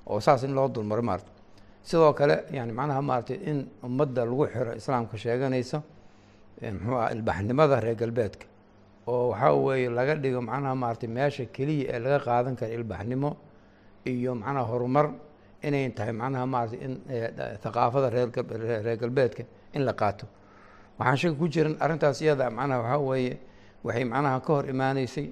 oo 0.07 0.20
saas 0.20 0.42
in 0.44 0.55
loo 0.57 0.68
dulmaro 0.68 1.03
maarata 1.03 1.29
sidoo 1.83 2.12
kale 2.14 2.44
yani 2.57 2.73
macnaha 2.73 3.03
maaragtay 3.03 3.37
in 3.51 3.59
ummadda 3.85 4.25
lagu 4.25 4.46
xiro 4.53 4.73
islaamka 4.81 5.16
sheeganaysa 5.18 5.83
eh, 6.62 6.73
muxuu 6.73 6.96
ah 6.96 7.12
ilbaxnimada 7.12 7.81
reer 7.85 7.96
galbeedka 8.01 8.46
oo 9.07 9.29
waxaa 9.37 9.53
weeye 9.53 9.88
laga 9.90 10.14
dhigo 10.23 10.40
macnaha 10.40 10.75
maaragtay 10.75 11.09
meesha 11.16 11.44
keliya 11.44 11.92
ee 11.92 11.99
laga 12.05 12.18
qaadan 12.25 12.57
kara 12.57 12.73
ilbaxnimo 12.73 13.31
iyo 14.09 14.33
macnaha 14.35 14.64
horumar 14.70 15.07
inay 15.62 15.90
tahay 15.96 16.12
macnaha 16.12 16.46
maaragtay 16.46 16.81
in 16.87 16.92
eh, 17.09 17.31
thaqaafada 17.62 18.09
reer 18.14 18.29
gal- 18.35 18.83
reer 18.85 18.96
galbeedka 18.96 19.44
in 19.75 19.83
la 19.85 19.92
qaato. 19.92 20.27
Waxaan 20.99 21.16
shaka 21.16 21.35
ku 21.40 21.49
jiran 21.49 21.77
arrintaas 21.81 22.20
iyada 22.23 22.51
macnaha 22.51 22.81
waxaa 22.83 22.99
weeye 23.09 23.35
waxay 23.85 24.05
macnaha 24.05 24.40
ka 24.46 24.53
hor 24.55 24.64
imaaneysay 24.73 25.27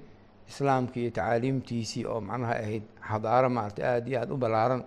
islaamkii 0.49 1.01
iyo 1.01 1.11
tacaaliimtiisii 1.17 2.05
oo 2.05 2.21
macnaha 2.21 2.53
ahayd 2.63 2.83
xadaaro 3.09 3.49
maaragtay 3.49 3.85
aada 3.85 4.07
iyo 4.09 4.19
aada 4.21 4.33
u 4.33 4.37
ballaaran 4.37 4.81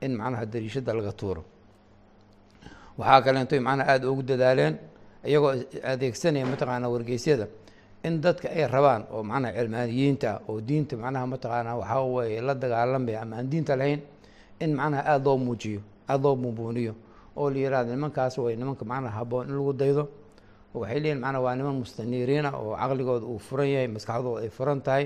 in 0.00 0.12
macnaha 0.20 0.44
dariishada 0.46 0.92
laga 0.98 1.12
tuuro. 1.12 1.42
Waxaa 2.98 3.22
kaleentoy 3.26 3.60
macnaha 3.60 3.90
aada 3.92 4.06
ugu 4.10 4.22
dadaaleen 4.30 4.74
iyagoo 5.28 5.52
adeegsanaya 5.92 6.46
mataqaanaa 6.52 6.90
wargeysyada 6.94 7.46
in 8.06 8.20
dadka 8.24 8.48
ay 8.58 8.66
rabaan 8.74 9.02
oo 9.14 9.22
macnaha 9.30 9.52
cilmaaniyiinta 9.58 10.30
oo 10.48 10.60
diinta 10.68 10.94
macnaha 10.96 11.26
mataqaanaa 11.32 11.76
waxaa 11.80 12.02
weeye 12.14 12.40
la 12.40 12.54
dagaalamaya 12.54 13.18
ama 13.22 13.36
aan 13.38 13.46
diinta 13.52 13.74
lahayn 13.80 14.00
in 14.60 14.74
macnaha 14.78 15.02
aada 15.12 15.24
loo 15.24 15.36
muujiyo 15.38 15.80
aada 16.08 16.22
loo 16.24 16.36
buunbuuniyo 16.36 16.94
oo 17.36 17.50
la 17.50 17.58
yihahdo 17.58 17.90
nimankaas 17.94 18.38
way 18.38 18.56
nimanka 18.56 18.84
macnaha 18.84 19.14
habboon 19.18 19.48
in 19.48 19.54
lagu 19.58 19.72
daydo. 19.72 20.04
Waxay 20.74 21.00
leeyihiin 21.00 21.20
macnaha 21.22 21.42
waa 21.44 21.54
niman 21.56 21.74
mustaniiriin 21.80 22.46
ah 22.46 22.54
oo 22.58 22.76
caqligooda 22.76 23.26
uu 23.26 23.38
furan 23.38 23.68
yahay 23.68 23.88
maskaxdooda 23.88 24.42
ay 24.44 24.50
furan 24.50 24.80
tahay. 24.80 25.04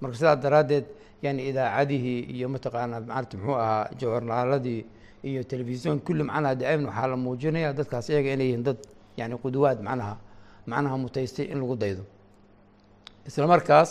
Marka 0.00 0.16
sidaa 0.16 0.36
daraaddeed 0.36 0.84
yani 1.22 1.48
idaacadihii 1.48 2.20
iyo 2.34 2.48
mataqaanaa 2.48 3.00
maarata 3.00 3.36
muxuu 3.38 3.54
ahaa 3.56 3.88
joornaaladii 4.00 4.80
iyo 5.28 5.42
telefisyon 5.44 6.00
kulli 6.00 6.22
macnaha 6.22 6.54
daa'iman 6.54 6.86
waxaa 6.90 7.06
la 7.12 7.16
muujinaya 7.16 7.72
dadkaas 7.72 8.08
iyaga 8.10 8.30
inay 8.34 8.46
yihiin 8.46 8.62
dad 8.64 8.76
yani 9.16 9.36
qudwaad 9.42 9.78
macnaha 9.88 10.16
macnaha 10.66 10.96
mutaystay 10.98 11.46
in 11.52 11.58
lagu 11.60 11.76
daydo. 11.76 12.02
Isla 13.26 13.46
markaas 13.46 13.90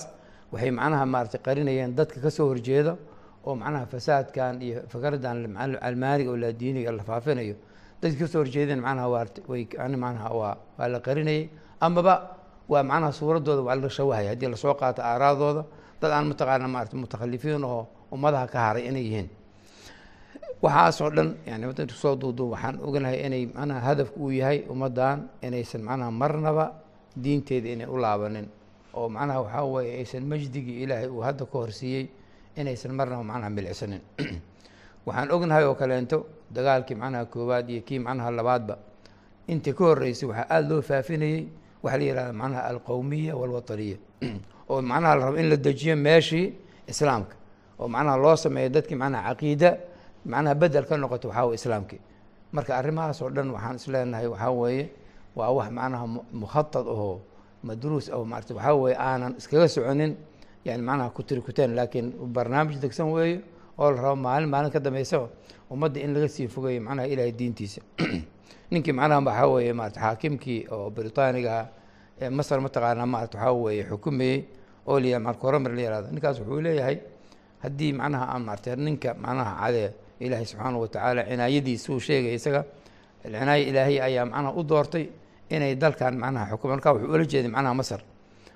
waxay 0.52 0.72
macnaha 0.72 1.06
maaragtay 1.06 1.42
qarinayeen 1.46 1.96
dadka 1.96 2.20
ka 2.22 2.30
soo 2.30 2.48
horjeeda 2.52 2.98
oo 3.46 3.56
macnaha 3.56 3.86
fasaadkan 3.86 4.62
iyo 4.62 4.82
fikradan 4.92 5.38
almaaniga 5.82 6.30
oo 6.32 6.38
laadiiniga 6.38 6.92
la 6.92 7.04
faafinayo. 7.04 7.56
Dadka 8.02 8.20
ka 8.20 8.28
soo 8.28 8.40
horjeedeen 8.44 8.82
yani 8.84 9.98
macnaha 9.98 10.30
waa 10.40 10.58
waa 10.78 10.88
la 10.88 11.00
qarinayay. 11.00 11.50
Amaba 11.82 12.38
waa 12.70 12.84
macnaha 12.84 13.12
suuraddooda 13.12 13.62
waa 13.62 13.76
la 13.76 13.90
shawahaya 13.90 14.30
haddii 14.36 14.48
la 14.52 14.58
soo 14.58 14.74
qaato 14.74 15.02
aaraadooda 15.02 15.64
dad 16.02 16.12
aan 16.12 16.28
mataqaana 16.32 16.68
maarata 16.68 16.96
mutakhalifiin 16.98 17.64
oo 17.64 17.88
ummadaha 18.12 18.48
ka 18.48 18.60
haray 18.60 18.88
inay 18.88 19.04
yihiin. 19.08 19.30
Waxaasoo 20.64 21.10
dhan 21.16 21.30
yani 21.46 21.66
wadanka 21.68 21.94
soo 21.94 22.16
duuduub 22.16 22.52
waxaan 22.56 22.80
ognahay 22.88 23.20
inay 23.28 23.46
macnaha 23.52 23.80
hadafku 23.88 24.20
uu 24.26 24.32
yahay 24.32 24.64
ummaddan 24.72 25.28
inaysan 25.44 25.82
macnaha 25.84 26.12
marnaba 26.12 26.66
diinteeda 27.24 27.70
inay 27.76 27.88
u 27.88 27.98
laabanin. 28.00 28.48
Oo 28.96 29.10
macnaha 29.10 29.40
waxaa 29.44 29.64
weeye 29.74 29.94
aysan 30.00 30.24
majdigii 30.32 30.84
ilaahay 30.84 31.08
uu 31.12 31.20
hadda 31.28 31.46
ka 31.46 31.58
horsiiyey 31.60 32.08
inaysan 32.56 32.94
marnaba 32.94 33.24
macnaha 33.24 33.50
milicsanin. 33.50 34.02
Waxaan 35.06 35.32
ognahay 35.32 35.66
oo 35.66 35.76
kaleento 35.76 36.48
dagaalkii 36.54 36.96
macnaha 36.96 37.26
koowaad 37.26 37.70
iyo 37.70 37.82
kii 37.82 38.00
macnaha 38.00 38.32
labaadba 38.32 38.78
intii 39.48 39.74
ka 39.74 39.84
horreysay 39.84 40.30
waxaa 40.30 40.48
aada 40.50 40.68
loo 40.70 40.82
faafinayey 40.82 41.48
waxaa 41.84 41.98
la 41.98 42.04
yihahda 42.04 42.34
macnaha 42.34 42.62
alqowmiya 42.72 43.36
walwataniya. 43.36 43.98
Oo 44.70 44.82
macnaha 44.82 45.16
la 45.16 45.26
rabo 45.26 45.38
in 45.38 45.50
la 45.50 45.58
dejiyo 45.58 45.96
meeshii 45.96 46.54
islaamka 46.88 47.36
oo 47.80 47.88
macnaha 47.88 48.18
loo 48.18 48.36
sameeyo 48.36 48.70
dadkii 48.70 48.96
macnaha 48.96 49.34
caqiida 49.34 49.78
macnaha 50.26 50.56
bedel 50.56 50.86
ka 50.86 50.98
noqoto 50.98 51.28
waxaa 51.28 51.46
weye 51.46 51.56
islaamkii. 51.56 52.02
Marka 52.54 52.78
arrimahaas 52.78 53.22
oo 53.22 53.30
dhan 53.30 53.52
waxaan 53.52 53.76
isleenahay 53.76 54.28
waxaa 54.28 54.52
weeye 54.52 54.90
waa 55.36 55.50
wax 55.52 55.68
macnaha 55.72 56.06
mukhatad 56.32 56.86
ahoo 56.88 57.20
madruus 57.64 58.08
oo 58.10 58.24
maarata 58.26 58.54
waxaa 58.56 58.74
weeye 58.74 58.98
aanan 58.98 59.36
iskaga 59.38 59.68
soconin 59.68 60.16
yani 60.66 60.82
macnaha 60.84 61.10
kutiri 61.10 61.42
kuteen 61.42 61.76
laakiin 61.76 62.12
barnaamij 62.36 62.78
degsan 62.82 63.12
weeye 63.12 63.42
oo 63.78 63.92
la 63.92 64.02
rabo 64.02 64.16
maalin 64.16 64.50
maalin 64.50 64.72
ka 64.72 64.80
dambeysaba 64.80 65.28
ummadda 65.72 66.00
in 66.02 66.14
laga 66.14 66.28
sii 66.28 66.48
fogeeyo 66.48 66.82
macnaha 66.82 67.08
ilaahay 67.08 67.32
diintiisa 67.32 67.82
ninkii 68.72 68.92
macnaha 68.94 69.22
waxaa 69.26 69.48
weeye 69.48 69.74
maarata 69.74 70.00
xaakimkii 70.02 70.68
oo 70.72 70.90
britaaniga 70.90 71.68
ee 72.22 72.30
masar 72.30 72.62
mataqaanaa 72.62 73.06
maarata 73.06 73.38
waxaa 73.38 73.54
weeye 73.54 73.84
xukumayey 73.90 74.40
oo 74.88 75.00
la 75.00 75.20
marka 75.20 75.42
horemer 75.48 75.72
la 75.76 75.82
yihahdo 75.82 76.08
ninkaas 76.12 76.40
wuxuu 76.40 76.62
leeyahay 76.62 76.98
haddii 77.64 77.92
macnaha 77.94 78.26
aan 78.34 78.44
maarata 78.48 78.76
ninka 78.76 79.14
macnaha 79.14 79.52
cadee 79.62 79.90
ilaahay 80.20 80.46
subxaana 80.46 80.78
watacaala 80.78 81.22
cinaayadiisa 81.30 81.94
uu 81.94 82.00
sheegay 82.00 82.34
isaga 82.36 82.62
cinaayo 83.24 83.64
ilaahay 83.70 83.98
ayaa 84.08 84.26
macnaha 84.26 84.54
u 84.60 84.64
doortay 84.64 85.06
inay 85.50 85.76
dalkan 85.76 86.14
macnaha 86.24 86.46
xukumo 86.52 86.74
marka 86.74 86.90
wuxuu 86.94 87.14
ula 87.14 87.26
jeeday 87.26 87.52
macnaha 87.52 87.74
masar 87.82 88.02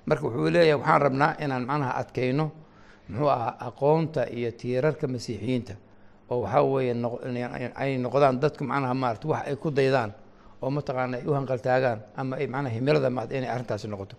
marka 0.08 0.24
wuxuu 0.26 0.50
leeyahay 0.54 0.74
waxaan 0.80 1.00
rabnaa 1.04 1.30
inaan 1.44 1.64
macnaha 1.70 1.92
adkayno 2.00 2.46
muxuu 3.08 3.28
ahaa 3.34 3.52
aqoonta 3.68 4.22
iyo 4.38 4.50
tiirarka 4.60 5.04
masiixiyiinta. 5.14 5.74
Oo 6.30 6.38
waxaa 6.44 6.62
weeye 6.62 6.94
ay 7.82 7.90
noqdaan 8.04 8.36
dadku 8.42 8.62
macnaha 8.70 8.94
maarata 9.02 9.26
wax 9.32 9.42
ay 9.50 9.56
ku 9.62 9.68
daydaan 9.78 10.10
oo 10.62 10.70
mataqaana 10.76 11.16
ay 11.18 11.24
u 11.26 11.32
hanqaltaagaan 11.38 11.98
ama 12.20 12.36
ay 12.40 12.46
macnaha 12.46 12.74
himilada 12.76 13.10
maad 13.16 13.30
inay 13.32 13.50
arrintaasi 13.54 13.86
noqoto. 13.92 14.16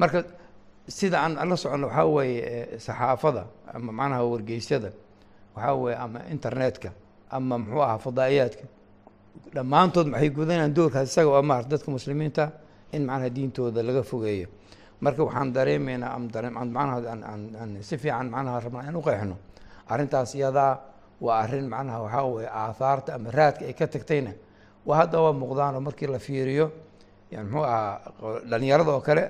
Marka 0.00 0.18
sida 0.88 1.16
aan 1.24 1.34
la 1.50 1.56
socono 1.56 1.86
waxaa 1.86 2.06
weeye 2.06 2.78
saxaafada 2.86 3.42
ama 3.74 3.92
macnaha 3.92 4.22
wargeysyada 4.32 4.90
waxaa 5.56 5.74
weeye 5.82 5.96
ama 6.04 6.18
internetka 6.34 6.90
ama 7.30 7.58
muxuu 7.58 7.82
ahaa 7.82 7.98
fadaa'iyaadka. 7.98 8.64
Dhammaantood 9.54 10.06
maxay 10.12 10.30
gudanayaan 10.30 10.74
doorkaas 10.76 11.08
isaga 11.12 11.28
oo 11.36 11.42
maarata 11.42 11.68
dadka 11.72 11.90
muslimiinta 11.90 12.44
in 12.92 13.02
macnaha 13.08 13.28
diintooda 13.36 13.82
laga 13.82 14.02
fogeeyo 14.02 14.48
marka 15.00 15.22
waxaan 15.24 15.52
dareemaynaa 15.52 16.10
aan 16.14 17.78
si 17.82 17.96
fiican 17.98 18.30
macnaha 18.30 18.60
rabnaa 18.60 18.88
in 18.88 18.96
u 18.96 19.02
qeexno. 19.02 19.36
Arrintaas 19.88 20.34
iyadaa 20.34 20.72
waa 21.20 21.38
arrin 21.42 21.68
macnaha 21.68 21.98
waxaa 22.02 22.24
weeye 22.34 22.48
aathaarta 22.62 23.14
ama 23.14 23.30
raadka 23.30 23.64
ay 23.64 23.72
ka 23.74 23.86
tagtayna. 23.86 24.32
Waa 24.86 24.96
hadda 25.00 25.18
waa 25.20 25.32
muuqdaanoo 25.32 25.80
markii 25.80 26.06
la 26.06 26.18
fiiriyo 26.18 26.66
muxuu 27.32 27.64
ahaa 27.64 28.00
dhalinyarada 28.50 28.90
oo 28.92 29.00
kale 29.00 29.24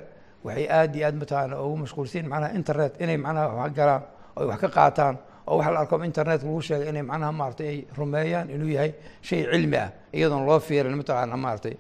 waxay 0.45 0.67
aad 0.71 0.95
iyo 0.97 1.07
aad 1.07 1.17
mataqaana 1.21 1.55
ugu 1.63 1.77
mashquulsiin 1.83 2.27
macnaha 2.29 2.55
internet 2.59 2.93
inay 3.03 3.17
macnaha 3.17 3.47
wax 3.61 3.73
galaan 3.79 4.03
oo 4.39 4.47
wax 4.51 4.59
ka 4.61 4.69
qaataan 4.69 5.15
oo 5.49 5.57
waxa 5.59 5.71
la 5.75 5.79
arko 5.81 5.97
internet 6.05 6.41
lagu 6.43 6.61
sheegay 6.63 6.89
inay 6.93 7.03
macnaha 7.03 7.33
maaragtay 7.33 7.69
ay 7.69 7.79
rumeeyaan 7.99 8.51
inuu 8.55 8.69
yahay 8.77 8.91
shay 9.23 9.41
cilmi 9.53 9.77
ah. 9.77 9.91
Iyadoon 10.15 10.47
loo 10.47 10.61
fiirin 10.61 10.95
mataqaana 11.01 11.37
maaragtay 11.37 11.75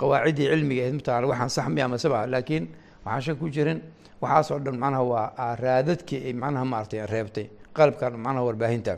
qawaaciddii 0.00 0.46
cilmiga 0.52 0.82
ahayd 0.82 0.94
mataqana 0.98 1.26
waxaan 1.30 1.50
sax 1.56 1.66
miya 1.74 1.86
maseba 1.88 2.26
laakiin 2.26 2.64
waxaan 3.04 3.22
shak 3.24 3.36
ku 3.40 3.48
jirin 3.54 3.80
waxaasoo 4.22 4.58
dhan 4.64 4.76
macnaha 4.82 5.02
waa 5.12 5.54
raadadkii 5.62 6.20
ay 6.28 6.32
macnaha 6.42 6.64
maaragtay 6.72 7.06
reebtay 7.12 7.46
qalabkan 7.76 8.12
macnaha 8.24 8.44
warbaahinta. 8.48 8.94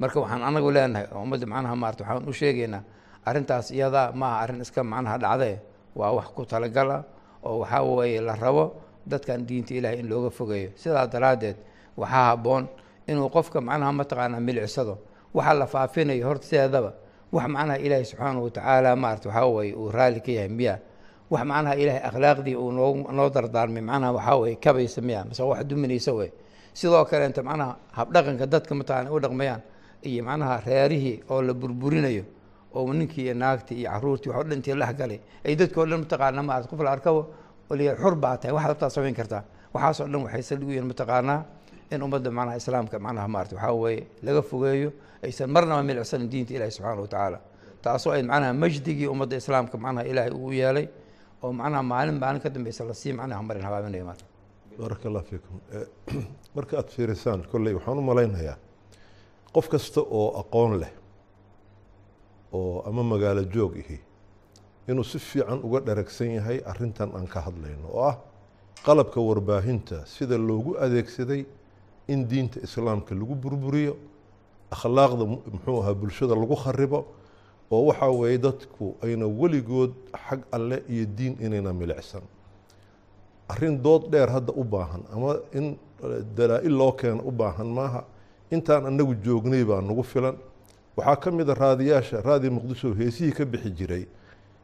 Marka 0.00 0.18
waxaan 0.20 0.42
anagu 0.48 0.70
leenahay 0.76 1.06
oo 1.14 1.22
ummadda 1.24 1.46
macnaha 1.46 1.74
maarata 1.82 2.02
waxaan 2.04 2.28
u 2.28 2.32
sheegaynaa 2.40 2.82
arrintaas 3.28 3.70
iyadaa 3.70 4.12
maaha 4.20 4.36
arrin 4.44 4.60
iska 4.64 4.80
macnaha 4.84 5.16
dhacdee 5.22 5.56
waa 5.98 6.12
wax 6.16 6.28
ku 6.36 6.42
talagal 6.44 6.88
ah 6.90 7.02
oo 7.44 7.58
waxaa 7.62 7.82
weeye 7.82 8.20
la 8.20 8.34
rabo 8.36 8.64
dadkan 9.06 9.46
diinta 9.48 9.74
ilaahay 9.74 9.98
in 10.00 10.08
looga 10.08 10.30
fogeeyo. 10.30 10.70
Sidaa 10.76 11.06
daraaddeed 11.06 11.56
waxaa 11.96 12.24
habboon 12.32 12.64
inuu 13.08 13.28
qofka 13.34 13.60
macnaha 13.60 13.92
mataqaanaa 13.92 14.40
milicsado 14.40 14.98
waxa 15.34 15.52
la 15.54 15.66
faafinayo 15.66 16.24
horta 16.28 16.44
sideedaba 16.46 16.92
wax 17.32 17.46
macnaha 17.48 17.78
ilaahay 17.84 18.04
subxaanahu 18.04 18.44
watacaala 18.48 18.96
maarata 18.96 19.28
waxaa 19.28 19.46
weeye 19.54 19.74
uu 19.74 19.90
raalli 19.90 20.20
ka 20.20 20.32
yahay 20.32 20.48
miya 20.48 20.74
wax 21.30 21.42
macnaha 21.50 21.74
ilaahay 21.82 22.02
akhlaaqdii 22.08 22.54
uu 22.56 22.70
noo 22.72 22.90
noo 23.18 23.28
dardaarmay 23.30 23.82
macnaha 23.90 24.12
waxaa 24.16 24.36
weeye 24.42 24.56
kabaysa 24.64 25.00
miya 25.02 25.24
mase 25.28 25.42
wax 25.42 25.60
duminaysa 25.70 26.12
wey 26.18 26.30
sidoo 26.78 27.04
kaleenta 27.10 27.42
macnaha 27.42 27.72
habdhaqanka 27.98 28.46
dadka 28.52 28.72
mataqaana 28.80 29.08
u 29.10 29.18
dhaqmayaan 29.24 29.60
iyo 30.08 30.22
macnaha 30.28 30.54
reerihii 30.66 31.16
oo 31.30 31.42
la 31.42 31.54
burburinayo 31.54 32.24
oo 32.74 32.92
ninkii 32.92 33.24
iyo 33.26 33.34
naagtii 33.34 33.78
iyo 33.80 33.90
caruurtii 33.90 34.30
wax 34.30 34.38
o 34.40 34.44
dhan 34.48 34.56
intii 34.58 34.74
la 34.82 34.92
galay 34.92 35.20
ay 35.46 35.54
dadka 35.56 35.80
o 35.80 35.86
dhan 35.86 36.00
mataqaana 36.04 36.42
maarata 36.48 36.68
qof 36.70 36.80
la 36.86 36.90
arkabo 36.96 37.20
la 37.70 37.94
xur 38.00 38.14
baa 38.14 38.36
tahay 38.38 38.52
waxaad 38.54 38.70
rabtaa 38.70 38.90
samayn 38.96 39.14
kartaa. 39.14 39.42
Waxaasoo 39.74 40.06
dhan 40.12 40.22
waxay 40.26 40.42
saldhig 40.48 40.68
u 40.68 40.70
yihiin 40.72 40.86
mataqaanaa 40.92 41.38
in 41.90 42.02
ummadda 42.02 42.30
macnaha 42.38 42.56
islaamka 42.60 42.96
macnaha 43.06 43.28
maarata 43.34 43.54
waxaa 43.56 43.72
weeye 43.82 44.02
laga 44.22 44.42
fogeeyo 44.50 44.90
aysan 45.24 45.50
marnaba 45.54 45.82
milicsanin 45.82 46.28
diinta 46.32 46.52
ilahi 46.54 46.70
subxaana 46.70 47.00
wa 47.02 47.08
tacaala. 47.08 47.38
Taasoo 47.82 48.12
ay 48.16 48.22
macnaha 48.22 48.52
majdigii 48.62 49.06
ummadda 49.12 49.36
islaamka 49.42 49.74
macnaha 49.84 50.04
ilaahay 50.10 50.30
uu 50.32 50.52
yeelay 50.60 50.86
oo 51.46 51.52
macnaha 51.60 51.82
maalin 51.92 52.18
maalin 52.22 52.40
ka 52.44 52.50
dambeysa 52.54 52.84
la 52.90 52.94
sii 53.02 53.12
macnaha 53.20 53.42
marin 53.48 53.62
habaabinayo 53.68 54.04
maarta 54.10 54.24
baaraka 54.78 55.08
allah 55.08 55.24
fiikum. 55.30 55.60
Marka 56.56 56.76
aada 56.76 56.90
fiirisaan 56.96 57.40
kolley 57.52 57.74
waxaan 57.78 57.98
u 57.98 58.02
malaynayaa 58.10 58.56
qof 59.54 59.68
kasta 59.68 60.00
oo 60.00 60.28
aqoon 60.40 60.80
leh 60.80 60.92
oo 62.52 62.82
ama 62.88 63.02
magaalo 63.02 63.42
joog 63.54 63.76
ihi 63.82 64.00
inuu 64.88 65.04
si 65.04 65.18
fiican 65.18 65.60
uga 65.62 65.80
dharagsan 65.80 66.30
yahay 66.38 66.58
arrintan 66.72 67.10
aan 67.16 67.26
ka 67.26 67.40
hadlayno 67.40 67.88
oo 67.92 68.02
ah 68.10 68.16
qalabka 68.86 69.20
warbaahinta 69.20 70.06
sida 70.06 70.38
loogu 70.38 70.76
adeegsaday 70.84 71.46
in 72.08 72.28
diinta 72.28 72.60
islaamka 72.60 73.14
lagu 73.14 73.34
burburiyo 73.34 73.96
akhlaaqda 74.70 75.24
muxuu 75.26 75.80
ahaa 75.82 75.94
bulshada 75.94 76.34
lagu 76.34 76.56
kharibo 76.56 77.06
oo 77.70 77.84
waxaa 77.88 78.10
weeye 78.10 78.38
dadku 78.38 78.94
ayna 79.02 79.26
weligood 79.26 79.92
xag 80.28 80.40
alle 80.52 80.82
iyo 80.88 81.04
diin 81.16 81.36
inayna 81.40 81.72
milicsan. 81.72 82.22
Arrin 83.48 83.82
dood 83.82 84.10
dheer 84.10 84.28
hadda 84.30 84.52
u 84.56 84.64
baahan 84.64 85.02
ama 85.12 85.36
in 85.54 85.76
dalaa-il 86.36 86.72
loo 86.80 86.92
keeno 86.92 87.22
u 87.26 87.30
baahan 87.30 87.66
maaha 87.66 88.04
intaan 88.50 88.86
anagu 88.86 89.14
joognay 89.24 89.64
baa 89.64 89.80
nagu 89.80 90.02
filan. 90.02 90.36
Waxaa 90.96 91.16
ka 91.16 91.30
mid 91.30 91.48
a 91.50 91.54
raadiyaasha 91.54 92.20
raadiya 92.22 92.50
muqdisho 92.50 92.94
heesihii 92.94 93.32
ka 93.32 93.44
bixi 93.44 93.70
jiray 93.70 94.06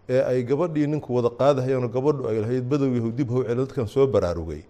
ee 0.09 0.21
ay 0.23 0.43
gabadhii 0.43 0.87
ninku 0.87 1.15
wada 1.15 1.31
qaadahayeenoo 1.31 1.89
gabadhu 1.89 2.29
ay 2.29 2.41
lahayd 2.41 2.65
badowyahu 2.65 3.13
dib 3.13 3.31
how 3.31 3.43
celi 3.45 3.55
dadkan 3.57 3.87
soo 3.87 4.07
baraarugay. 4.07 4.63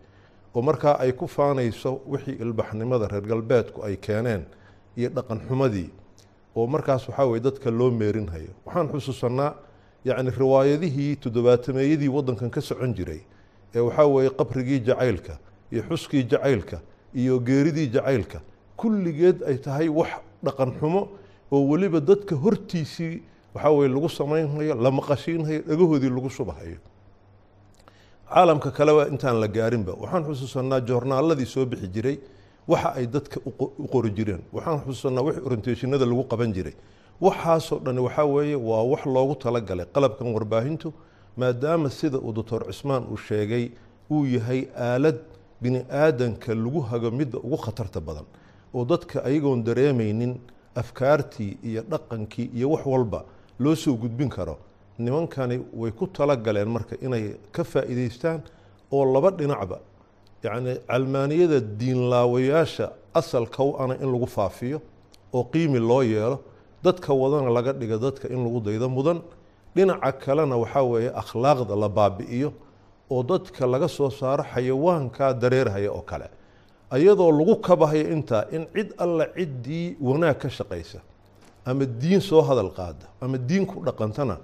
Oo 0.55 0.63
markaa 0.63 0.99
ay 1.01 1.13
ku 1.13 1.27
faanayso 1.27 2.01
wixii 2.07 2.37
ilbaxnimada 2.41 3.09
reer 3.09 3.23
galbeedku 3.25 3.83
ay 3.85 3.97
keeneen 3.97 4.45
iyo 4.97 5.09
dhaqan 5.09 5.41
xumadii 5.49 5.91
oo 6.57 6.67
markaas 6.67 7.09
waxaa 7.09 7.27
weye 7.27 7.41
dadka 7.41 7.71
loo 7.71 7.91
meerinhayo. 7.91 8.53
Waxaan 8.67 8.89
xusuusanaa 8.93 9.55
yacni 10.05 10.31
riwaayadihii 10.31 11.17
toddobaatameeyadii 11.17 12.09
waddankan 12.09 12.51
ka 12.51 12.61
socon 12.61 12.95
jiray 12.95 13.21
ee 13.75 13.81
waxaa 13.81 14.07
weeye 14.07 14.31
qabrigii 14.31 14.81
jacaylka 14.81 15.39
iyo 15.73 15.83
xuskii 15.89 16.23
jacaylka 16.33 16.81
iyo 17.15 17.39
geeridii 17.41 17.87
jacaylka 17.89 18.41
kulligeed 18.77 19.43
ay 19.47 19.57
tahay 19.59 19.89
wax 19.89 20.13
dhaqan 20.45 20.73
xumo 20.81 21.09
oo 21.53 21.61
weliba 21.71 22.01
dadka 22.01 22.37
hortiisii 22.37 23.23
waxaa 23.55 23.71
weye 23.71 23.89
lagu 23.89 24.09
samaynhayo 24.09 24.75
la 24.75 24.91
maqashiinhayo 24.91 25.61
dhagahoodii 25.69 26.11
lagu 26.11 26.31
shubahayo 26.31 26.79
caalamka 28.33 28.71
kaleba 28.71 29.09
intaan 29.09 29.41
la 29.41 29.49
gaarinba. 29.49 29.93
Waxaan 30.03 30.25
xusuusanaa 30.25 30.81
joornaaladii 30.81 31.47
soo 31.47 31.65
bixi 31.67 31.89
jiray 31.89 32.17
waxa 32.69 32.89
ay 32.95 33.07
dadka 33.07 33.41
u 33.79 33.87
qori 33.93 34.11
jireen. 34.17 34.43
Waxaan 34.53 34.79
xusuusanaa 34.85 35.23
wix 35.27 35.37
orientationada 35.47 36.07
lagu 36.07 36.25
qaban 36.33 36.53
jiray. 36.57 36.75
Waxaasoo 37.21 37.79
dhan 37.85 37.99
waxaa 37.99 38.25
weeye 38.27 38.57
waa 38.57 38.83
wax 38.93 39.03
loogu 39.07 39.35
talagalay 39.35 39.87
qalabkan 39.95 40.29
warbaahintu 40.35 40.93
maadaama 41.37 41.91
sida 41.91 42.19
uu 42.19 42.33
doctor 42.33 42.61
cismaan 42.67 43.05
uu 43.13 43.17
sheegay 43.17 43.71
uu 44.11 44.25
yahay 44.27 44.61
aalad 44.77 45.19
bini 45.63 45.81
aadanka 45.91 46.55
lagu 46.55 46.81
hago 46.81 47.11
midda 47.11 47.39
ugu 47.39 47.57
khatarta 47.57 48.01
badan. 48.01 48.25
Oo 48.75 48.85
dadka 48.85 49.25
ayagoon 49.25 49.65
dareemaynin 49.65 50.35
afkaartii 50.75 51.59
iyo 51.65 51.83
dhaqankii 51.91 52.51
iyo 52.57 52.71
wax 52.71 52.87
walba 52.87 53.25
loo 53.59 53.75
soo 53.75 53.95
gudbin 53.95 54.29
karo. 54.29 54.59
Nimankani 54.99 55.57
way 55.75 55.91
ku 55.93 56.07
talagaleen 56.07 56.69
marka 56.69 56.97
inay 57.07 57.35
ka 57.53 57.65
faa'iidaystaan 57.65 58.41
oo 58.93 59.05
laba 59.15 59.31
dhinacba 59.31 59.79
yacni 60.45 60.75
calmaaniyada 60.89 61.61
diinlaawayaasha 61.61 62.87
asalka 63.15 63.63
u 63.65 63.77
ana 63.79 63.95
in 64.03 64.13
lagu 64.13 64.27
faafiyo 64.27 64.81
oo 65.33 65.45
qiimi 65.45 65.79
loo 65.79 66.03
yeelo 66.03 66.41
dadka 66.85 67.13
wadana 67.15 67.51
laga 67.51 67.73
dhiga 67.73 67.99
dadka 67.99 68.29
in 68.29 68.45
lagu 68.45 68.61
daydo 68.61 68.89
mudan. 68.89 69.21
Dhinaca 69.75 70.13
kalena 70.13 70.57
waxaa 70.57 70.83
weeye 70.83 71.11
akhlaaqda 71.23 71.77
la 71.77 71.89
baabi'iyo 71.89 72.53
oo 73.11 73.23
dadka 73.23 73.67
laga 73.67 73.89
soo 73.89 74.11
saaro 74.11 74.45
xayawaankaa 74.55 75.33
dareerhaya 75.35 75.91
oo 75.93 76.03
kale. 76.03 76.29
Ayadoo 76.91 77.31
lagu 77.33 77.57
kabahayo 77.57 78.11
intaa 78.13 78.45
in 78.53 78.67
cid 78.75 78.93
alla 78.99 79.27
ciddii 79.37 79.97
wanaag 80.01 80.39
ka 80.39 80.49
shaqaysa 80.51 80.99
ama 81.65 81.85
diin 81.87 82.21
soo 82.21 82.43
hadal 82.43 82.71
qaada 82.79 83.07
ama 83.21 83.39
diin 83.39 83.65
ku 83.67 83.81
dhaqantana 83.85 84.37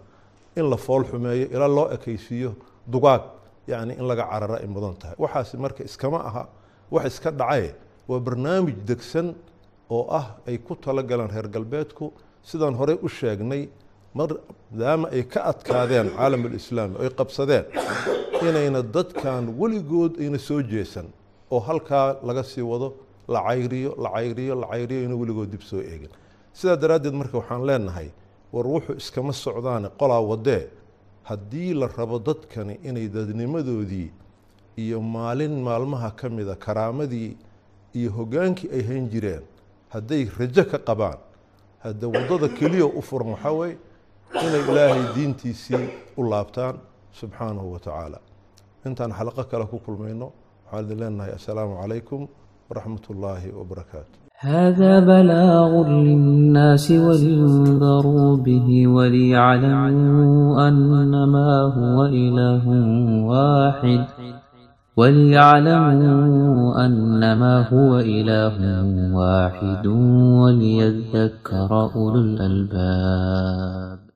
in 0.56 0.70
la 0.70 0.76
fool 0.76 1.04
xumeeyo 1.04 1.46
ilaa 1.54 1.68
loo 1.68 1.88
ekaysiiyo 1.92 2.54
dugaag 2.86 3.22
yacni 3.70 3.92
in 4.00 4.04
laga 4.10 4.24
carara 4.30 4.56
ay 4.62 4.66
mudan 4.74 4.94
tahay. 5.00 5.16
Waxaasi 5.24 5.56
marka 5.64 5.82
iskama 5.88 6.18
aha 6.28 6.42
wax 6.94 7.04
iska 7.12 7.30
dhacaye 7.40 7.70
waa 8.08 8.20
barnaamij 8.26 8.76
degsan 8.88 9.34
oo 9.90 10.04
ah 10.20 10.26
ay 10.48 10.56
ku 10.66 10.74
talagaleen 10.84 11.30
reer 11.34 11.48
galbeedku. 11.54 12.06
Sidaan 12.48 12.74
horey 12.80 12.96
u 13.02 13.08
sheegnay 13.08 13.62
maadaama 14.18 15.06
ay 15.16 15.22
ka 15.32 15.40
adkaadeen 15.52 16.08
caalamulislaami 16.16 16.94
oy 17.02 17.10
qabsadeen 17.18 17.64
inayna 18.48 18.80
dadkan 18.96 19.44
weligood 19.60 20.12
ayna 20.22 20.38
soo 20.38 20.60
jeesan 20.62 21.06
oo 21.50 21.60
halkaa 21.68 22.16
laga 22.28 22.42
sii 22.42 22.62
wado 22.72 22.88
la 23.28 23.40
cayriyo 23.48 23.90
la 24.04 24.10
cayriyo 24.16 24.54
la 24.62 24.66
cayriyo 24.72 25.00
ina 25.06 25.14
weligood 25.20 25.50
dib 25.50 25.62
soo 25.70 25.80
eegin. 25.80 26.10
Sidaa 26.58 26.76
daraaddeed 26.82 27.14
marka 27.20 27.36
waxaan 27.40 27.62
leenahay 27.68 28.08
war 28.52 28.66
wuxuu 28.66 28.96
iskama 29.02 29.32
socdaane 29.32 29.88
qolaa 30.00 30.20
wadee 30.30 30.62
haddii 31.28 31.74
la 31.80 31.86
rabo 31.98 32.18
dadkani 32.28 32.74
inay 32.88 33.08
dadnimadoodii 33.16 34.10
iyo 34.82 35.00
maalin 35.14 35.54
maalmaha 35.66 36.10
ka 36.20 36.28
mida 36.28 36.54
karaamadii 36.64 37.36
iyo 37.98 38.10
hoggaankii 38.18 38.68
ay 38.76 38.82
hayn 38.90 39.08
jireen 39.12 39.42
hadday 39.94 40.22
rajo 40.38 40.64
ka 40.70 40.78
qabaan 40.88 41.18
hadda 41.84 42.06
waddada 42.14 42.48
keliya 42.58 42.86
u 42.98 43.02
furan 43.08 43.28
waxaa 43.34 43.52
weye 43.60 43.76
inay 44.44 44.62
ilaahay 44.70 45.04
diintiisii 45.16 45.84
u 46.16 46.22
laabtaan 46.30 46.76
subxaanahu 47.20 47.72
wa 47.72 47.78
tacaala. 47.86 48.18
Intaan 48.86 49.12
xalaqo 49.18 49.44
kale 49.50 49.64
ku 49.72 49.78
kulmayno 49.86 50.26
waxaan 50.64 50.84
idin 50.84 50.98
leenahay 51.00 51.32
assalaamu 51.38 51.74
calaykum 51.82 52.22
waraxmat 52.68 53.04
ullaahi 53.12 53.48
wabarakaatu 53.58 54.27
هذا 54.40 55.00
بلاغ 55.00 55.88
للناس 55.88 56.90
ولينذروا 56.90 58.36
به 58.36 58.86
وليعلموا 58.86 60.68
أنما 60.68 61.62
هو 61.62 62.04
إله 62.06 62.68
واحد 63.26 64.04
وليعلموا 64.96 66.86
أنما 66.86 67.68
هو 67.68 67.98
إله 67.98 68.58
واحد 69.14 69.86
وليذكر 70.42 71.90
أولو 71.96 72.20
الألباب 72.20 74.07